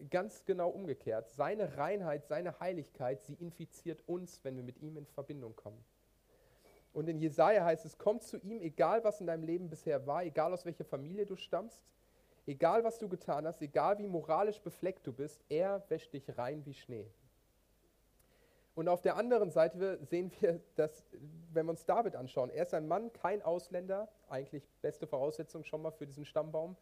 [0.10, 1.30] ganz genau umgekehrt.
[1.30, 5.84] Seine Reinheit, seine Heiligkeit, sie infiziert uns, wenn wir mit ihm in Verbindung kommen.
[6.94, 10.24] Und in Jesaja heißt es: Komm zu ihm, egal was in deinem Leben bisher war,
[10.24, 11.82] egal aus welcher Familie du stammst,
[12.46, 16.66] egal was du getan hast, egal wie moralisch befleckt du bist, er wäscht dich rein
[16.66, 17.10] wie Schnee.
[18.76, 21.06] Und auf der anderen Seite sehen wir, dass,
[21.52, 25.82] wenn wir uns David anschauen, er ist ein Mann, kein Ausländer, eigentlich beste Voraussetzung schon
[25.82, 26.78] mal für diesen Stammbaum.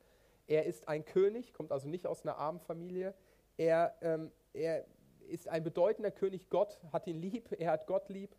[0.46, 3.14] Er ist ein König, kommt also nicht aus einer armen Familie.
[3.58, 4.86] Er, ähm, er
[5.28, 8.36] ist ein bedeutender König, Gott hat ihn lieb, er hat Gott lieb.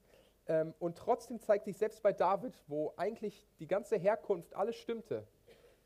[0.49, 5.27] Ähm, und trotzdem zeigt sich selbst bei David, wo eigentlich die ganze Herkunft alles stimmte,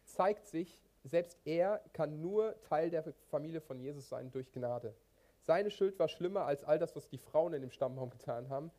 [0.04, 4.94] zeigt sich, selbst er kann nur Teil der Familie von Jesus sein durch Gnade.
[5.40, 8.70] Seine Schuld war schlimmer als all das, was die Frauen in dem Stammbaum getan haben.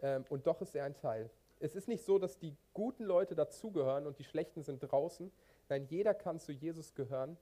[0.00, 1.30] Ähm, und doch ist er ein Teil.
[1.58, 5.32] Es ist nicht so, dass die guten Leute dazugehören und die schlechten sind draußen.
[5.68, 7.36] Nein, jeder kann zu Jesus gehören.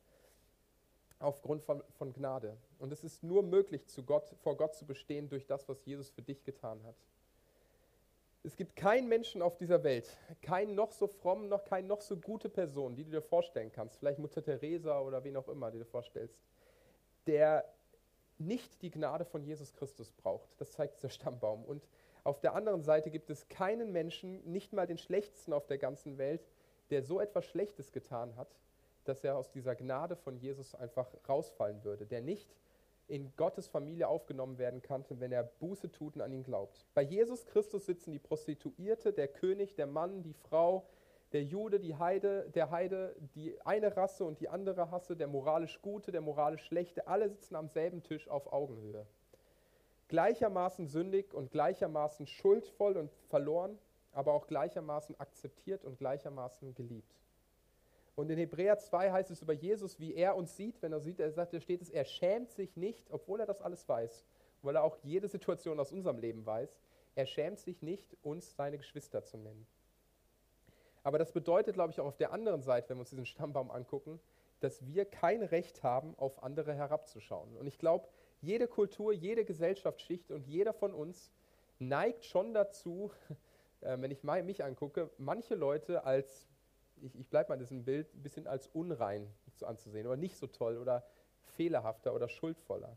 [1.18, 2.57] aufgrund von, von Gnade.
[2.78, 6.11] Und es ist nur möglich, zu Gott, vor Gott zu bestehen durch das, was Jesus
[6.11, 6.96] für dich getan hat.
[8.44, 12.16] Es gibt keinen Menschen auf dieser Welt, keinen noch so frommen, noch keine noch so
[12.16, 15.78] gute Person, die du dir vorstellen kannst, vielleicht Mutter Teresa oder wen auch immer, die
[15.78, 16.37] du dir vorstellst,
[17.26, 17.64] der
[18.38, 20.48] nicht die Gnade von Jesus Christus braucht.
[20.59, 21.64] Das zeigt dieser Stammbaum.
[21.64, 21.87] Und
[22.24, 26.18] auf der anderen Seite gibt es keinen Menschen, nicht mal den schlechtesten auf der ganzen
[26.18, 26.44] Welt,
[26.90, 28.59] der so etwas Schlechtes getan hat,
[29.05, 32.55] dass er aus dieser Gnade von Jesus einfach rausfallen würde, der nicht
[33.08, 36.86] in Gottes Familie aufgenommen werden kann, wenn er Buße tut und an ihn glaubt.
[36.94, 40.86] Bei Jesus Christus sitzen die Prostituierte, der König, der Mann, die Frau,
[41.32, 45.80] der Jude, die Heide, der Heide, die eine Rasse und die andere Rasse, der moralisch
[45.82, 49.06] Gute, der moralisch Schlechte, alle sitzen am selben Tisch auf Augenhöhe.
[50.08, 53.78] Gleichermaßen sündig und gleichermaßen schuldvoll und verloren,
[54.12, 57.16] aber auch gleichermaßen akzeptiert und gleichermaßen geliebt.
[58.14, 61.18] Und in Hebräer 2 heißt es über Jesus, wie er uns sieht, wenn er sieht,
[61.18, 64.27] er sagt, da steht es, er schämt sich nicht, obwohl er das alles weiß,
[64.61, 66.81] weil er auch jede Situation aus unserem Leben weiß,
[67.14, 69.66] er schämt sich nicht, uns seine Geschwister zu nennen.
[71.05, 73.70] Aber das bedeutet, glaube ich, auch auf der anderen Seite, wenn wir uns diesen Stammbaum
[73.70, 74.20] angucken,
[74.61, 77.57] dass wir kein Recht haben, auf andere herabzuschauen.
[77.57, 78.09] Und ich glaube,
[78.40, 81.33] jede Kultur, jede Gesellschaftsschicht und jeder von uns
[81.79, 83.11] neigt schon dazu,
[83.81, 86.48] äh, wenn ich mich angucke, manche Leute als,
[87.02, 90.36] ich, ich bleibe mal in diesem Bild, ein bisschen als unrein zu anzusehen oder nicht
[90.36, 91.04] so toll oder
[91.56, 92.96] fehlerhafter oder schuldvoller.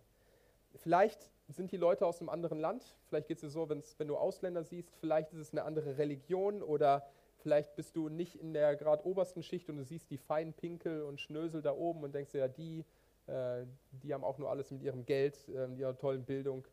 [0.75, 4.17] Vielleicht sind die Leute aus einem anderen Land, vielleicht geht es dir so, wenn du
[4.17, 7.07] Ausländer siehst, vielleicht ist es eine andere Religion oder
[7.45, 11.03] Vielleicht bist du nicht in der gerade obersten Schicht und du siehst die feinen Pinkel
[11.03, 12.83] und Schnösel da oben und denkst dir, ja, die,
[13.27, 16.65] äh, die haben auch nur alles mit ihrem Geld, äh, ihrer tollen Bildung.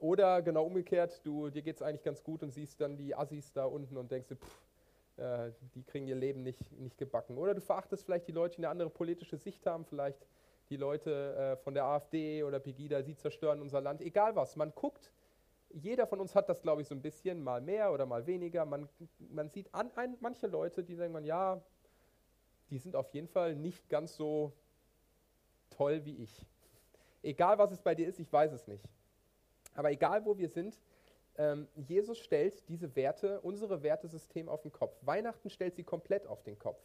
[0.00, 3.52] Oder genau umgekehrt, du, dir geht es eigentlich ganz gut und siehst dann die Assis
[3.52, 4.67] da unten und denkst dir, pff,
[5.18, 7.36] äh, die kriegen ihr Leben nicht, nicht gebacken.
[7.38, 10.26] Oder du verachtest vielleicht die Leute, die eine andere politische Sicht haben, vielleicht
[10.70, 14.56] die Leute äh, von der AfD oder Pegida, sie zerstören unser Land, egal was.
[14.56, 15.10] Man guckt
[15.70, 18.64] jeder von uns hat das, glaube ich, so ein bisschen, mal mehr oder mal weniger.
[18.64, 18.88] Man,
[19.30, 21.60] man sieht an ein, manche Leute, die sagen, ja,
[22.70, 24.52] die sind auf jeden Fall nicht ganz so
[25.70, 26.46] toll wie ich.
[27.22, 28.84] Egal, was es bei dir ist, ich weiß es nicht.
[29.74, 30.78] Aber egal, wo wir sind,
[31.38, 34.96] ähm, Jesus stellt diese Werte, unsere Wertesystem auf den Kopf.
[35.02, 36.82] Weihnachten stellt sie komplett auf den Kopf.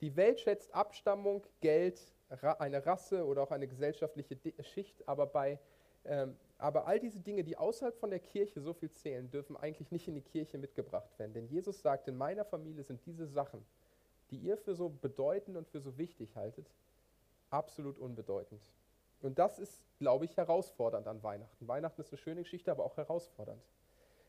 [0.00, 5.58] Die Welt schätzt Abstammung, Geld, ra eine Rasse oder auch eine gesellschaftliche Schicht, aber bei
[6.04, 9.90] ähm, aber all diese Dinge, die außerhalb von der Kirche so viel zählen, dürfen eigentlich
[9.92, 11.32] nicht in die Kirche mitgebracht werden.
[11.32, 13.64] Denn Jesus sagt, in meiner Familie sind diese Sachen,
[14.30, 16.66] die ihr für so bedeutend und für so wichtig haltet,
[17.50, 18.60] absolut unbedeutend.
[19.20, 21.68] Und das ist, glaube ich, herausfordernd an Weihnachten.
[21.68, 23.62] Weihnachten ist eine schöne Geschichte, aber auch herausfordernd.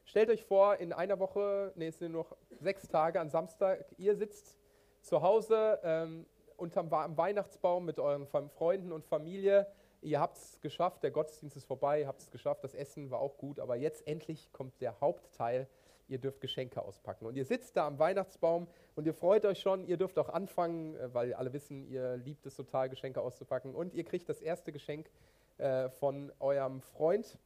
[0.09, 3.85] Stellt euch vor, in einer Woche, nee, es sind nur noch sechs Tage, an Samstag,
[3.97, 4.57] ihr sitzt
[5.01, 6.25] zu Hause ähm,
[6.57, 9.67] unterm Weihnachtsbaum mit euren Freunden und Familie
[10.01, 13.19] ihr habt es geschafft, der Gottesdienst ist vorbei, ihr habt es geschafft, das Essen war
[13.19, 15.67] auch gut, aber jetzt endlich kommt der Hauptteil,
[16.07, 17.25] ihr dürft Geschenke auspacken.
[17.25, 20.95] Und ihr sitzt da am Weihnachtsbaum und ihr freut euch schon, ihr dürft auch anfangen,
[20.95, 23.75] äh, weil alle wissen, ihr liebt es total, Geschenke auszupacken.
[23.75, 25.09] Und ihr kriegt das erste Geschenk
[25.57, 27.37] äh, von eurem Freund,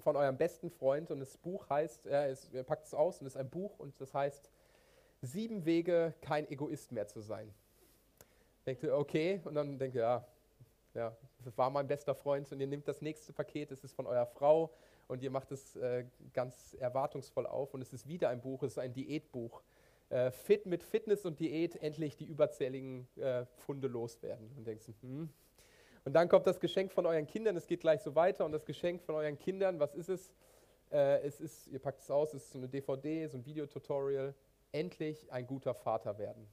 [0.00, 1.10] von eurem besten Freund.
[1.10, 3.78] Und das Buch heißt, äh, es, ihr packt es aus und es ist ein Buch
[3.78, 4.50] und das heißt,
[5.22, 7.52] Sieben Wege, kein Egoist mehr zu sein.
[8.64, 10.26] Denkt ihr, okay, und dann denkt ihr, ja,
[10.94, 14.06] ja, das war mein bester Freund und ihr nehmt das nächste Paket, es ist von
[14.06, 14.72] eurer Frau
[15.08, 18.72] und ihr macht es äh, ganz erwartungsvoll auf und es ist wieder ein Buch, es
[18.72, 19.62] ist ein Diätbuch.
[20.08, 24.50] Äh, fit mit Fitness und Diät endlich die überzähligen äh, Funde loswerden.
[24.56, 25.28] Und denkst, hm.
[26.04, 28.64] Und dann kommt das Geschenk von euren Kindern, es geht gleich so weiter und das
[28.64, 30.32] Geschenk von euren Kindern, was ist es?
[30.90, 34.34] Äh, es ist, ihr packt es aus, es ist so eine DVD, so ein Videotutorial,
[34.72, 36.46] endlich ein guter Vater werden.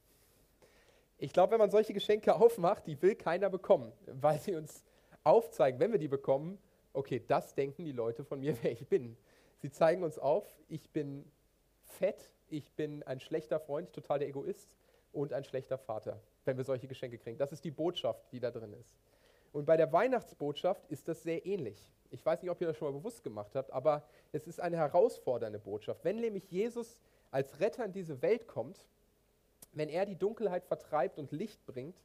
[1.16, 4.84] Ich glaube, wenn man solche Geschenke aufmacht, die will keiner bekommen, weil sie uns
[5.24, 6.58] aufzeigen, wenn wir die bekommen,
[6.92, 9.16] okay, das denken die Leute von mir, wer ich bin.
[9.56, 11.24] Sie zeigen uns auf, ich bin
[11.82, 14.70] fett, ich bin ein schlechter Freund, total der Egoist
[15.12, 17.38] und ein schlechter Vater, wenn wir solche Geschenke kriegen.
[17.38, 18.96] Das ist die Botschaft, die da drin ist.
[19.52, 21.92] Und bei der Weihnachtsbotschaft ist das sehr ähnlich.
[22.10, 24.76] Ich weiß nicht, ob ihr das schon mal bewusst gemacht habt, aber es ist eine
[24.76, 26.04] herausfordernde Botschaft.
[26.04, 28.86] Wenn nämlich Jesus als Retter in diese Welt kommt,
[29.72, 31.96] wenn er die Dunkelheit vertreibt und Licht bringt,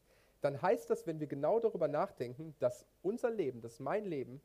[0.42, 4.42] dann heißt das, wenn wir genau darüber nachdenken, dass unser Leben, dass mein Leben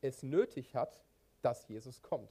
[0.00, 1.00] es nötig hat,
[1.42, 2.30] dass Jesus kommt.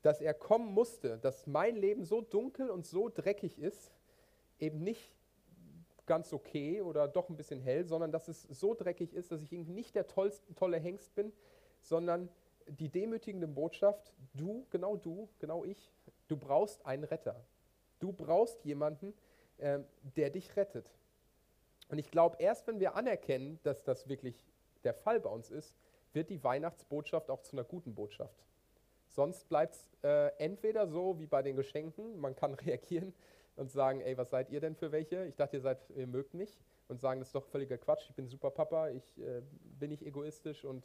[0.00, 3.92] Dass er kommen musste, dass mein Leben so dunkel und so dreckig ist,
[4.58, 5.12] eben nicht
[6.12, 9.50] ganz okay oder doch ein bisschen hell, sondern dass es so dreckig ist, dass ich
[9.50, 11.32] irgendwie nicht der tollste, tolle Hengst bin,
[11.80, 12.28] sondern
[12.66, 15.90] die demütigende Botschaft, du, genau du, genau ich,
[16.28, 17.42] du brauchst einen Retter.
[17.98, 19.14] Du brauchst jemanden,
[19.56, 19.78] äh,
[20.16, 20.84] der dich rettet.
[21.88, 24.44] Und ich glaube, erst wenn wir anerkennen, dass das wirklich
[24.84, 25.74] der Fall bei uns ist,
[26.12, 28.44] wird die Weihnachtsbotschaft auch zu einer guten Botschaft.
[29.08, 33.14] Sonst bleibt es äh, entweder so wie bei den Geschenken, man kann reagieren
[33.56, 35.24] und sagen, ey, was seid ihr denn für welche?
[35.26, 38.14] Ich dachte, ihr seid, ihr mögt mich und sagen, das ist doch völliger Quatsch, ich
[38.14, 39.42] bin super Papa, ich äh,
[39.78, 40.84] bin nicht egoistisch und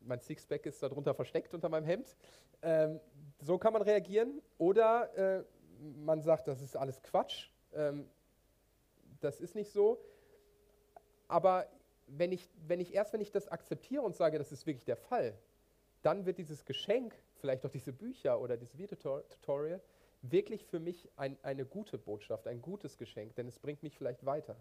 [0.00, 2.16] mein Sixpack ist darunter versteckt unter meinem Hemd.
[2.62, 3.00] Ähm,
[3.40, 4.40] so kann man reagieren.
[4.58, 5.44] Oder äh,
[5.80, 8.08] man sagt, das ist alles Quatsch, ähm,
[9.20, 9.98] das ist nicht so.
[11.28, 11.66] Aber
[12.06, 14.96] wenn ich, wenn ich erst, wenn ich das akzeptiere und sage, das ist wirklich der
[14.96, 15.36] Fall,
[16.02, 19.80] dann wird dieses Geschenk, vielleicht auch diese Bücher oder dieses Videotutorial,
[20.30, 24.24] wirklich für mich ein, eine gute Botschaft, ein gutes Geschenk, denn es bringt mich vielleicht
[24.24, 24.56] weiter.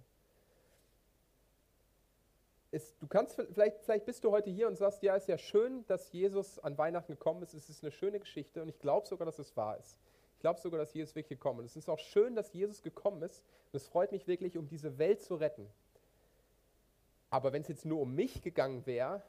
[2.71, 5.86] Es, du kannst vielleicht, vielleicht bist du heute hier und sagst, ja, ist ja schön,
[5.88, 7.54] dass Jesus an Weihnachten gekommen ist.
[7.54, 9.97] Es ist eine schöne Geschichte und ich glaube sogar, dass es wahr ist.
[10.34, 11.71] Ich glaube sogar, dass Jesus wirklich gekommen ist.
[11.71, 14.97] Es ist auch schön, dass Jesus gekommen ist und es freut mich wirklich, um diese
[14.97, 15.69] Welt zu retten.
[17.30, 19.21] Aber wenn es jetzt nur um mich gegangen wäre,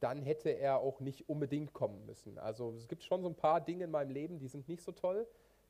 [0.00, 2.38] dann hätte er auch nicht unbedingt kommen müssen.
[2.38, 4.92] Also es gibt schon so ein paar Dinge in meinem Leben, die sind nicht so
[4.92, 5.26] toll,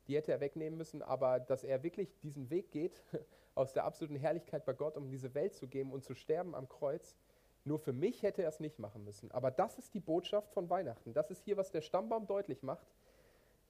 [0.06, 3.02] die hätte er wegnehmen müssen, aber dass er wirklich diesen Weg geht,
[3.54, 6.68] aus der absoluten Herrlichkeit bei Gott, um diese Welt zu geben und zu sterben am
[6.68, 7.16] Kreuz,
[7.64, 9.30] nur für mich hätte er es nicht machen müssen.
[9.32, 11.12] Aber das ist die Botschaft von Weihnachten.
[11.12, 12.86] Das ist hier, was der Stammbaum deutlich macht,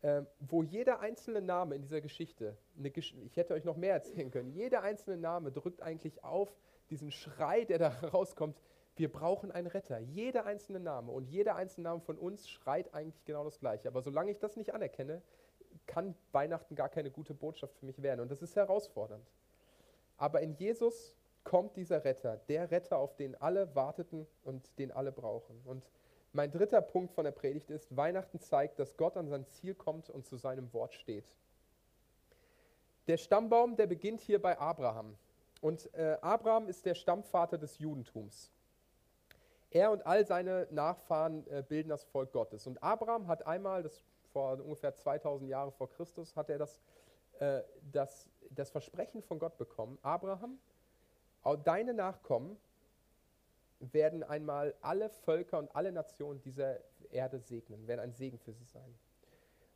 [0.03, 4.31] äh, wo jeder einzelne Name in dieser Geschichte, Gesch ich hätte euch noch mehr erzählen
[4.31, 6.55] können, jeder einzelne Name drückt eigentlich auf
[6.89, 8.61] diesen Schrei, der da rauskommt,
[8.97, 9.99] wir brauchen einen Retter.
[9.99, 13.89] Jeder einzelne Name und jeder einzelne Name von uns schreit eigentlich genau das Gleiche.
[13.89, 15.23] Aber solange ich das nicht anerkenne,
[15.87, 18.21] kann Weihnachten gar keine gute Botschaft für mich werden.
[18.21, 19.27] Und das ist herausfordernd.
[20.17, 21.15] Aber in Jesus
[21.45, 25.61] kommt dieser Retter, der Retter, auf den alle warteten und den alle brauchen.
[25.65, 25.89] Und
[26.33, 30.11] mein dritter Punkt von der Predigt ist, Weihnachten zeigt, dass Gott an sein Ziel kommt
[30.11, 31.37] und zu seinem Wort steht.
[33.09, 35.17] Der Stammbaum, der beginnt hier bei Abraham.
[35.61, 38.53] Und äh, Abraham ist der Stammvater des Judentums.
[39.71, 42.67] Er und all seine Nachfahren äh, bilden das Volk Gottes.
[42.67, 46.81] Und Abraham hat einmal, das vor ungefähr 2000 Jahren vor Christus, hat er das,
[47.39, 47.63] äh,
[47.93, 49.99] das, das Versprechen von Gott bekommen.
[50.03, 50.59] Abraham,
[51.65, 52.57] deine Nachkommen
[53.81, 56.79] werden einmal alle Völker und alle Nationen dieser
[57.11, 58.95] Erde segnen, werden ein Segen für sie sein.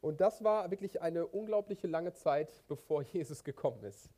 [0.01, 4.11] Und das war wirklich eine unglaubliche lange Zeit, bevor Jesus gekommen ist.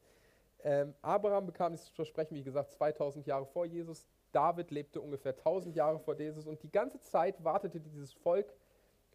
[0.64, 4.09] Ähm, Abraham bekam dieses Versprechen, wie gesagt, 2000 Jahre vor Jesus.
[4.33, 8.53] David lebte ungefähr 1000 Jahre vor Jesus und die ganze Zeit wartete dieses Volk,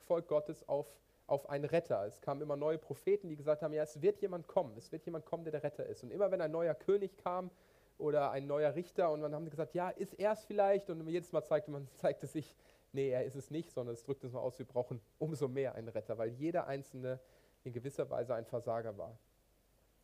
[0.07, 0.87] Volk Gottes auf,
[1.31, 2.05] auf einen Retter.
[2.05, 5.05] Es kamen immer neue Propheten, die gesagt haben, ja, es wird jemand kommen, es wird
[5.05, 6.03] jemand kommen, der der Retter ist.
[6.03, 7.49] Und immer wenn ein neuer König kam
[7.97, 10.89] oder ein neuer Richter und dann haben sie gesagt, ja, ist er es vielleicht?
[10.89, 12.53] Und jedes Mal zeigte man, zeigte sich,
[12.91, 15.75] nee, er ist es nicht, sondern es drückte es mal aus, wir brauchen umso mehr
[15.75, 17.21] einen Retter, weil jeder Einzelne
[17.63, 19.17] in gewisser Weise ein Versager war.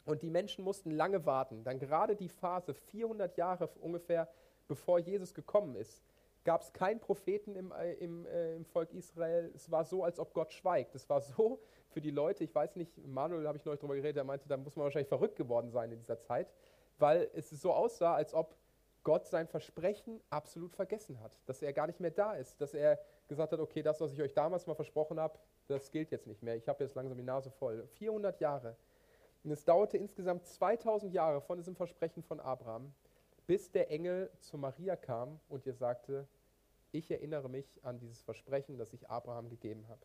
[0.06, 1.66] Und die Menschen mussten lange warten.
[1.66, 4.30] Dann gerade die Phase, 400 Jahre ungefähr,
[4.70, 6.02] bevor Jesus gekommen ist,
[6.48, 9.52] gab es keinen Propheten im, äh, im, äh, im, Volk Israel.
[9.54, 10.96] Es war so, als ob Gott schweigt.
[10.96, 14.16] Es war so für die Leute, ich weiß nicht, Manuel habe ich neulich darüber geredet,
[14.16, 16.48] er meinte, da muss man wahrscheinlich verrückt geworden sein in dieser Zeit,
[17.00, 18.56] weil es so aussah, als ob
[19.04, 22.98] Gott sein Versprechen absolut vergessen hat, dass er gar nicht mehr da ist, dass er
[23.28, 26.44] gesagt hat, okay, das, was ich euch damals mal versprochen habe, das gilt jetzt nicht
[26.44, 26.56] mehr.
[26.56, 27.86] Ich habe jetzt langsam die Nase voll.
[27.96, 28.78] 400 Jahre.
[29.44, 32.94] Und es dauerte insgesamt 2000 Jahre von diesem Versprechen von Abraham,
[33.48, 36.26] bis der Engel zu Maria kam und ihr sagte,
[36.98, 40.02] ich erinnere mich an dieses Versprechen, das ich Abraham gegeben habe.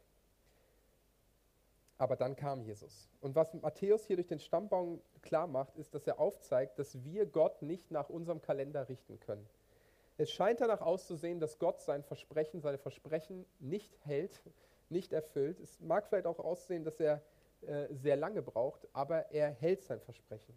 [1.98, 3.08] Aber dann kam Jesus.
[3.20, 7.26] Und was Matthäus hier durch den Stammbaum klar macht, ist, dass er aufzeigt, dass wir
[7.26, 9.48] Gott nicht nach unserem Kalender richten können.
[10.18, 14.42] Es scheint danach auszusehen, dass Gott sein Versprechen, seine Versprechen nicht hält,
[14.88, 15.60] nicht erfüllt.
[15.60, 17.22] Es mag vielleicht auch aussehen, dass er
[17.62, 20.54] äh, sehr lange braucht, aber er hält sein Versprechen.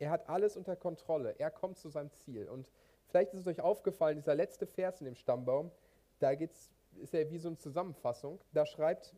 [0.00, 1.36] Er hat alles unter Kontrolle.
[1.38, 2.48] Er kommt zu seinem Ziel.
[2.48, 2.68] Und
[3.10, 5.70] vielleicht ist es euch aufgefallen, dieser letzte Vers in dem Stammbaum,
[6.18, 6.70] da geht's,
[7.00, 8.40] ist er wie so eine Zusammenfassung.
[8.52, 9.14] Da schreibt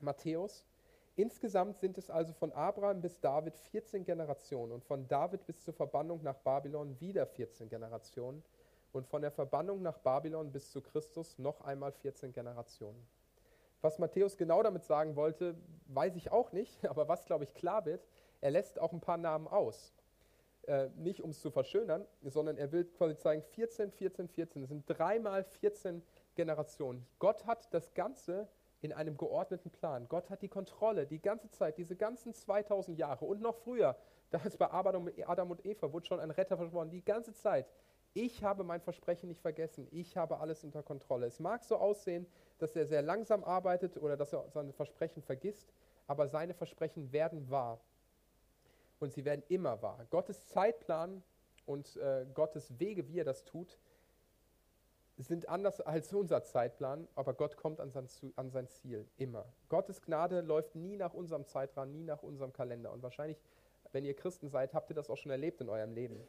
[0.00, 0.66] Matthäus,
[1.16, 5.74] insgesamt sind es also von Abraham bis David 14 Generationen und von David bis zur
[5.74, 8.42] Verbannung nach Babylon wieder 14 Generationen
[8.92, 13.06] und von der Verbannung nach Babylon bis zu Christus noch einmal 14 Generationen.
[13.80, 15.56] Was Matthäus genau damit sagen wollte,
[15.88, 18.06] weiß ich auch nicht, aber was, glaube ich, klar wird,
[18.40, 19.92] er lässt auch ein paar Namen aus.
[20.66, 24.62] Äh, nicht um es zu verschönern, sondern er will quasi zeigen, 14, 14, 14.
[24.62, 26.02] Das sind dreimal 14
[26.36, 27.04] Generationen.
[27.18, 28.48] Gott hat das Ganze
[28.80, 30.06] in einem geordneten Plan.
[30.08, 33.96] Gott hat die Kontrolle die ganze Zeit, diese ganzen 2000 Jahre und noch früher,
[34.30, 37.66] damals bei Adam und Eva, wurde schon ein Retter versprochen, die ganze Zeit.
[38.14, 39.88] Ich habe mein Versprechen nicht vergessen.
[39.90, 41.26] Ich habe alles unter Kontrolle.
[41.26, 42.26] Es mag so aussehen,
[42.58, 45.72] dass er sehr langsam arbeitet oder dass er seine Versprechen vergisst,
[46.06, 47.80] aber seine Versprechen werden wahr
[49.02, 50.06] und sie werden immer wahr.
[50.10, 51.22] Gottes Zeitplan
[51.66, 53.78] und äh, Gottes Wege, wie er das tut,
[55.18, 59.44] sind anders als unser Zeitplan, aber Gott kommt an sein, an sein, Ziel immer.
[59.68, 62.92] Gottes Gnade läuft nie nach unserem Zeitrahmen, nie nach unserem Kalender.
[62.92, 63.38] Und wahrscheinlich,
[63.92, 66.20] wenn ihr Christen seid, habt ihr das auch schon erlebt in eurem Leben.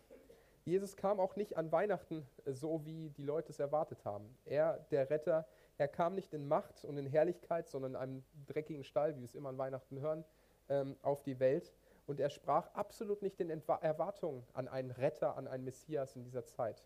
[0.65, 4.37] Jesus kam auch nicht an Weihnachten äh, so, wie die Leute es erwartet haben.
[4.45, 5.47] Er, der Retter,
[5.77, 9.25] er kam nicht in Macht und in Herrlichkeit, sondern in einem dreckigen Stall, wie wir
[9.25, 10.23] es immer an Weihnachten hören,
[10.69, 11.73] ähm, auf die Welt.
[12.05, 16.45] Und er sprach absolut nicht den Erwartungen an einen Retter, an einen Messias in dieser
[16.45, 16.83] Zeit.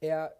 [0.00, 0.34] Er,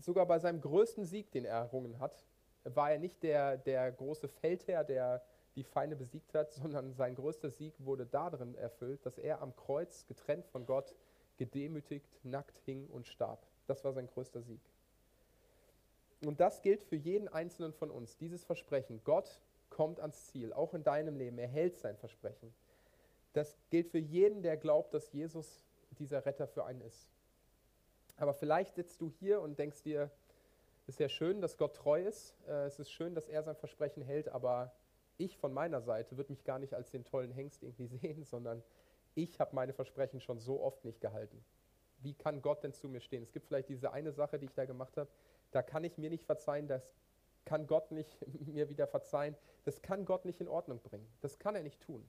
[0.00, 2.24] sogar bei seinem größten Sieg, den er errungen hat,
[2.64, 5.22] war er nicht der, der große Feldherr, der
[5.56, 10.06] die Feinde besiegt hat, sondern sein größter Sieg wurde darin erfüllt, dass er am Kreuz,
[10.06, 10.94] getrennt von Gott,
[11.36, 13.46] gedemütigt, nackt hing und starb.
[13.66, 14.60] Das war sein größter Sieg.
[16.24, 19.00] Und das gilt für jeden einzelnen von uns, dieses Versprechen.
[19.04, 21.38] Gott kommt ans Ziel, auch in deinem Leben.
[21.38, 22.52] Er hält sein Versprechen.
[23.38, 25.62] Das gilt für jeden, der glaubt, dass Jesus
[25.92, 27.08] dieser Retter für einen ist.
[28.16, 30.10] Aber vielleicht sitzt du hier und denkst dir,
[30.88, 32.34] es ist ja schön, dass Gott treu ist.
[32.48, 34.72] Äh, es ist schön, dass er sein Versprechen hält, aber
[35.18, 38.60] ich von meiner Seite würde mich gar nicht als den tollen Hengst irgendwie sehen, sondern
[39.14, 41.44] ich habe meine Versprechen schon so oft nicht gehalten.
[42.00, 43.22] Wie kann Gott denn zu mir stehen?
[43.22, 45.10] Es gibt vielleicht diese eine Sache, die ich da gemacht habe,
[45.52, 46.82] da kann ich mir nicht verzeihen, das
[47.44, 48.18] kann Gott nicht
[48.48, 51.06] mir wieder verzeihen, das kann Gott nicht in Ordnung bringen.
[51.20, 52.04] Das kann er nicht tun.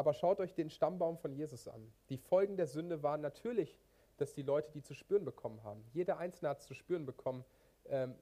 [0.00, 1.92] Aber schaut euch den Stammbaum von Jesus an.
[2.08, 3.78] Die Folgen der Sünde waren natürlich,
[4.16, 5.84] dass die Leute die zu spüren bekommen haben.
[5.92, 7.44] Jeder Einzelne hat zu spüren bekommen,
[7.84, 8.14] ähm,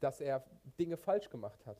[0.00, 0.46] dass er
[0.78, 1.76] Dinge falsch gemacht hat.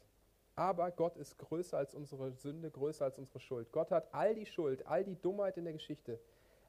[0.57, 3.73] Aber Gott ist größer als unsere Sünde, größer als unsere Schuld.
[3.73, 6.21] Gott hat all die Schuld, all die Dummheit in der Geschichte,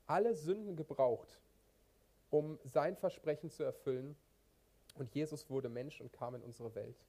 [0.07, 1.41] alle Sünden gebraucht,
[2.29, 4.15] um sein Versprechen zu erfüllen.
[4.95, 7.03] Und Jesus wurde Mensch und kam in unsere Welt.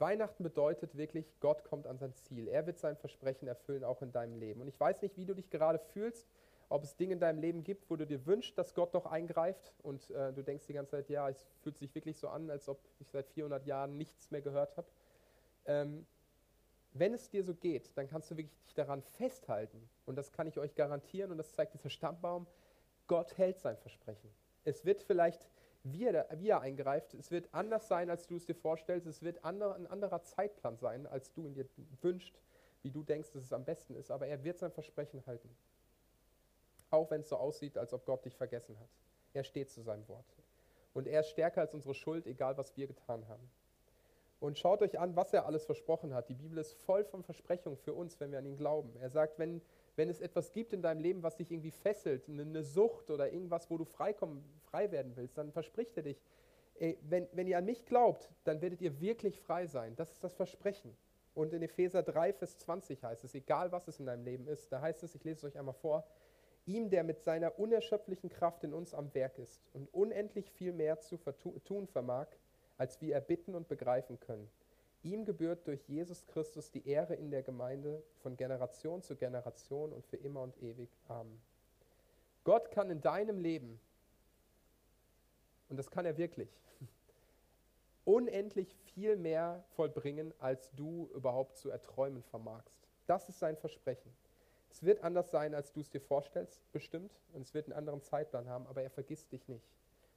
[0.00, 2.48] Weihnachten bedeutet wirklich, Gott kommt an sein Ziel.
[2.48, 4.60] Er wird sein Versprechen erfüllen, auch in deinem Leben.
[4.60, 6.28] Und ich weiß nicht, wie du dich gerade fühlst,
[6.68, 9.72] ob es Dinge in deinem Leben gibt, wo du dir wünschst, dass Gott doch eingreift
[9.82, 12.68] und äh, du denkst die ganze Zeit, ja, es fühlt sich wirklich so an, als
[12.68, 14.86] ob ich seit 400 Jahren nichts mehr gehört habe.
[15.64, 16.06] Ähm,
[16.92, 19.88] wenn es dir so geht, dann kannst du wirklich dich daran festhalten.
[20.04, 22.46] Und das kann ich euch garantieren, und das zeigt dieser Stammbaum.
[23.06, 24.30] Gott hält sein Versprechen.
[24.64, 25.48] Es wird vielleicht,
[25.84, 29.06] wie er, wie er eingreift, es wird anders sein, als du es dir vorstellst.
[29.06, 31.66] Es wird andere, ein anderer Zeitplan sein, als du ihn dir
[32.02, 32.40] wünschst,
[32.82, 34.10] wie du denkst, dass es am besten ist.
[34.10, 35.48] Aber er wird sein Versprechen halten.
[36.90, 38.88] Auch wenn es so aussieht, als ob Gott dich vergessen hat.
[39.34, 40.26] Er steht zu seinem Wort.
[40.94, 43.50] Und er ist stärker als unsere Schuld, egal was wir getan haben.
[44.40, 46.28] Und schaut euch an, was er alles versprochen hat.
[46.28, 48.94] Die Bibel ist voll von Versprechungen für uns, wenn wir an ihn glauben.
[49.00, 49.60] Er sagt, wenn,
[49.98, 53.68] wenn es etwas gibt in deinem Leben, was dich irgendwie fesselt, eine Sucht oder irgendwas,
[53.68, 56.22] wo du freikommen, frei werden willst, dann verspricht er dich,
[56.76, 59.96] ey, wenn, wenn ihr an mich glaubt, dann werdet ihr wirklich frei sein.
[59.96, 60.96] Das ist das Versprechen.
[61.34, 64.70] Und in Epheser 3, Vers 20 heißt es, egal was es in deinem Leben ist,
[64.70, 66.06] da heißt es, ich lese es euch einmal vor,
[66.64, 71.00] ihm, der mit seiner unerschöpflichen Kraft in uns am Werk ist und unendlich viel mehr
[71.00, 72.28] zu tun vermag,
[72.76, 74.48] als wir erbitten und begreifen können.
[75.02, 80.04] Ihm gebührt durch Jesus Christus die Ehre in der Gemeinde von Generation zu Generation und
[80.06, 80.88] für immer und ewig.
[81.06, 81.40] Amen.
[82.44, 83.78] Gott kann in deinem Leben,
[85.68, 86.48] und das kann er wirklich,
[88.04, 92.88] unendlich viel mehr vollbringen, als du überhaupt zu erträumen vermagst.
[93.06, 94.10] Das ist sein Versprechen.
[94.70, 98.02] Es wird anders sein, als du es dir vorstellst, bestimmt, und es wird einen anderen
[98.02, 99.64] Zeitplan haben, aber er vergisst dich nicht.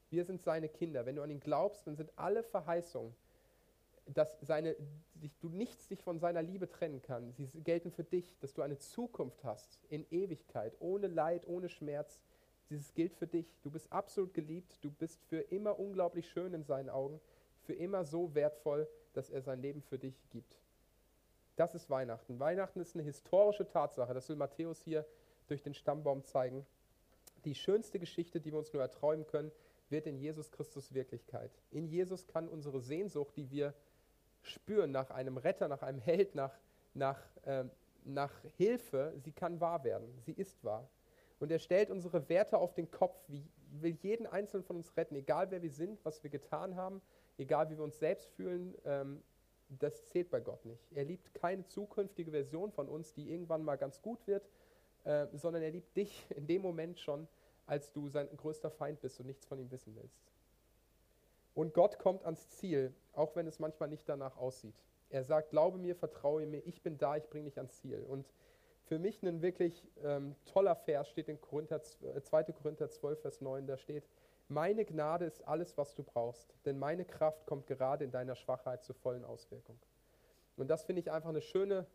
[0.09, 1.05] Wir sind seine Kinder.
[1.05, 3.15] Wenn du an ihn glaubst, dann sind alle Verheißungen,
[4.05, 4.75] dass seine,
[5.39, 7.33] du nichts dich von seiner Liebe trennen kann.
[7.33, 12.21] Sie gelten für dich, dass du eine Zukunft hast in Ewigkeit, ohne Leid, ohne Schmerz.
[12.69, 13.59] Dieses gilt für dich.
[13.63, 14.77] Du bist absolut geliebt.
[14.81, 17.19] Du bist für immer unglaublich schön in seinen Augen,
[17.61, 20.57] für immer so wertvoll, dass er sein Leben für dich gibt.
[21.55, 22.39] Das ist Weihnachten.
[22.39, 24.13] Weihnachten ist eine historische Tatsache.
[24.13, 25.05] Das will Matthäus hier
[25.47, 26.65] durch den Stammbaum zeigen.
[27.45, 29.51] Die schönste Geschichte, die wir uns nur erträumen können,
[29.89, 31.51] wird in Jesus Christus Wirklichkeit.
[31.71, 33.73] In Jesus kann unsere Sehnsucht, die wir
[34.41, 36.57] spüren nach einem Retter, nach einem Held, nach,
[36.93, 37.65] nach, äh,
[38.03, 40.07] nach Hilfe, sie kann wahr werden.
[40.21, 40.89] Sie ist wahr.
[41.39, 45.15] Und er stellt unsere Werte auf den Kopf, wie will jeden Einzelnen von uns retten,
[45.15, 47.01] egal wer wir sind, was wir getan haben,
[47.37, 49.23] egal wie wir uns selbst fühlen, ähm,
[49.79, 50.91] das zählt bei Gott nicht.
[50.93, 54.49] Er liebt keine zukünftige Version von uns, die irgendwann mal ganz gut wird,
[55.05, 57.27] äh, sondern er liebt dich in dem Moment schon
[57.65, 60.19] als du sein größter Feind bist und nichts von ihm wissen willst.
[61.53, 64.75] Und Gott kommt ans Ziel, auch wenn es manchmal nicht danach aussieht.
[65.09, 68.03] Er sagt, glaube mir, vertraue mir, ich bin da, ich bringe dich ans Ziel.
[68.03, 68.31] Und
[68.83, 72.41] für mich ein wirklich ähm, toller Vers steht in Korinther, 2.
[72.41, 74.07] Äh, Korinther 12, Vers 9, da steht,
[74.47, 78.83] meine Gnade ist alles, was du brauchst, denn meine Kraft kommt gerade in deiner Schwachheit
[78.83, 79.77] zur vollen Auswirkung.
[80.57, 81.87] Und das finde ich einfach eine schöne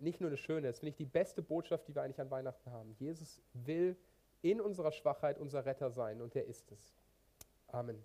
[0.00, 2.70] nicht nur eine schöne, das finde ich die beste Botschaft, die wir eigentlich an Weihnachten
[2.70, 2.94] haben.
[2.98, 3.96] Jesus will
[4.42, 6.94] in unserer Schwachheit unser Retter sein und er ist es.
[7.68, 8.02] Amen.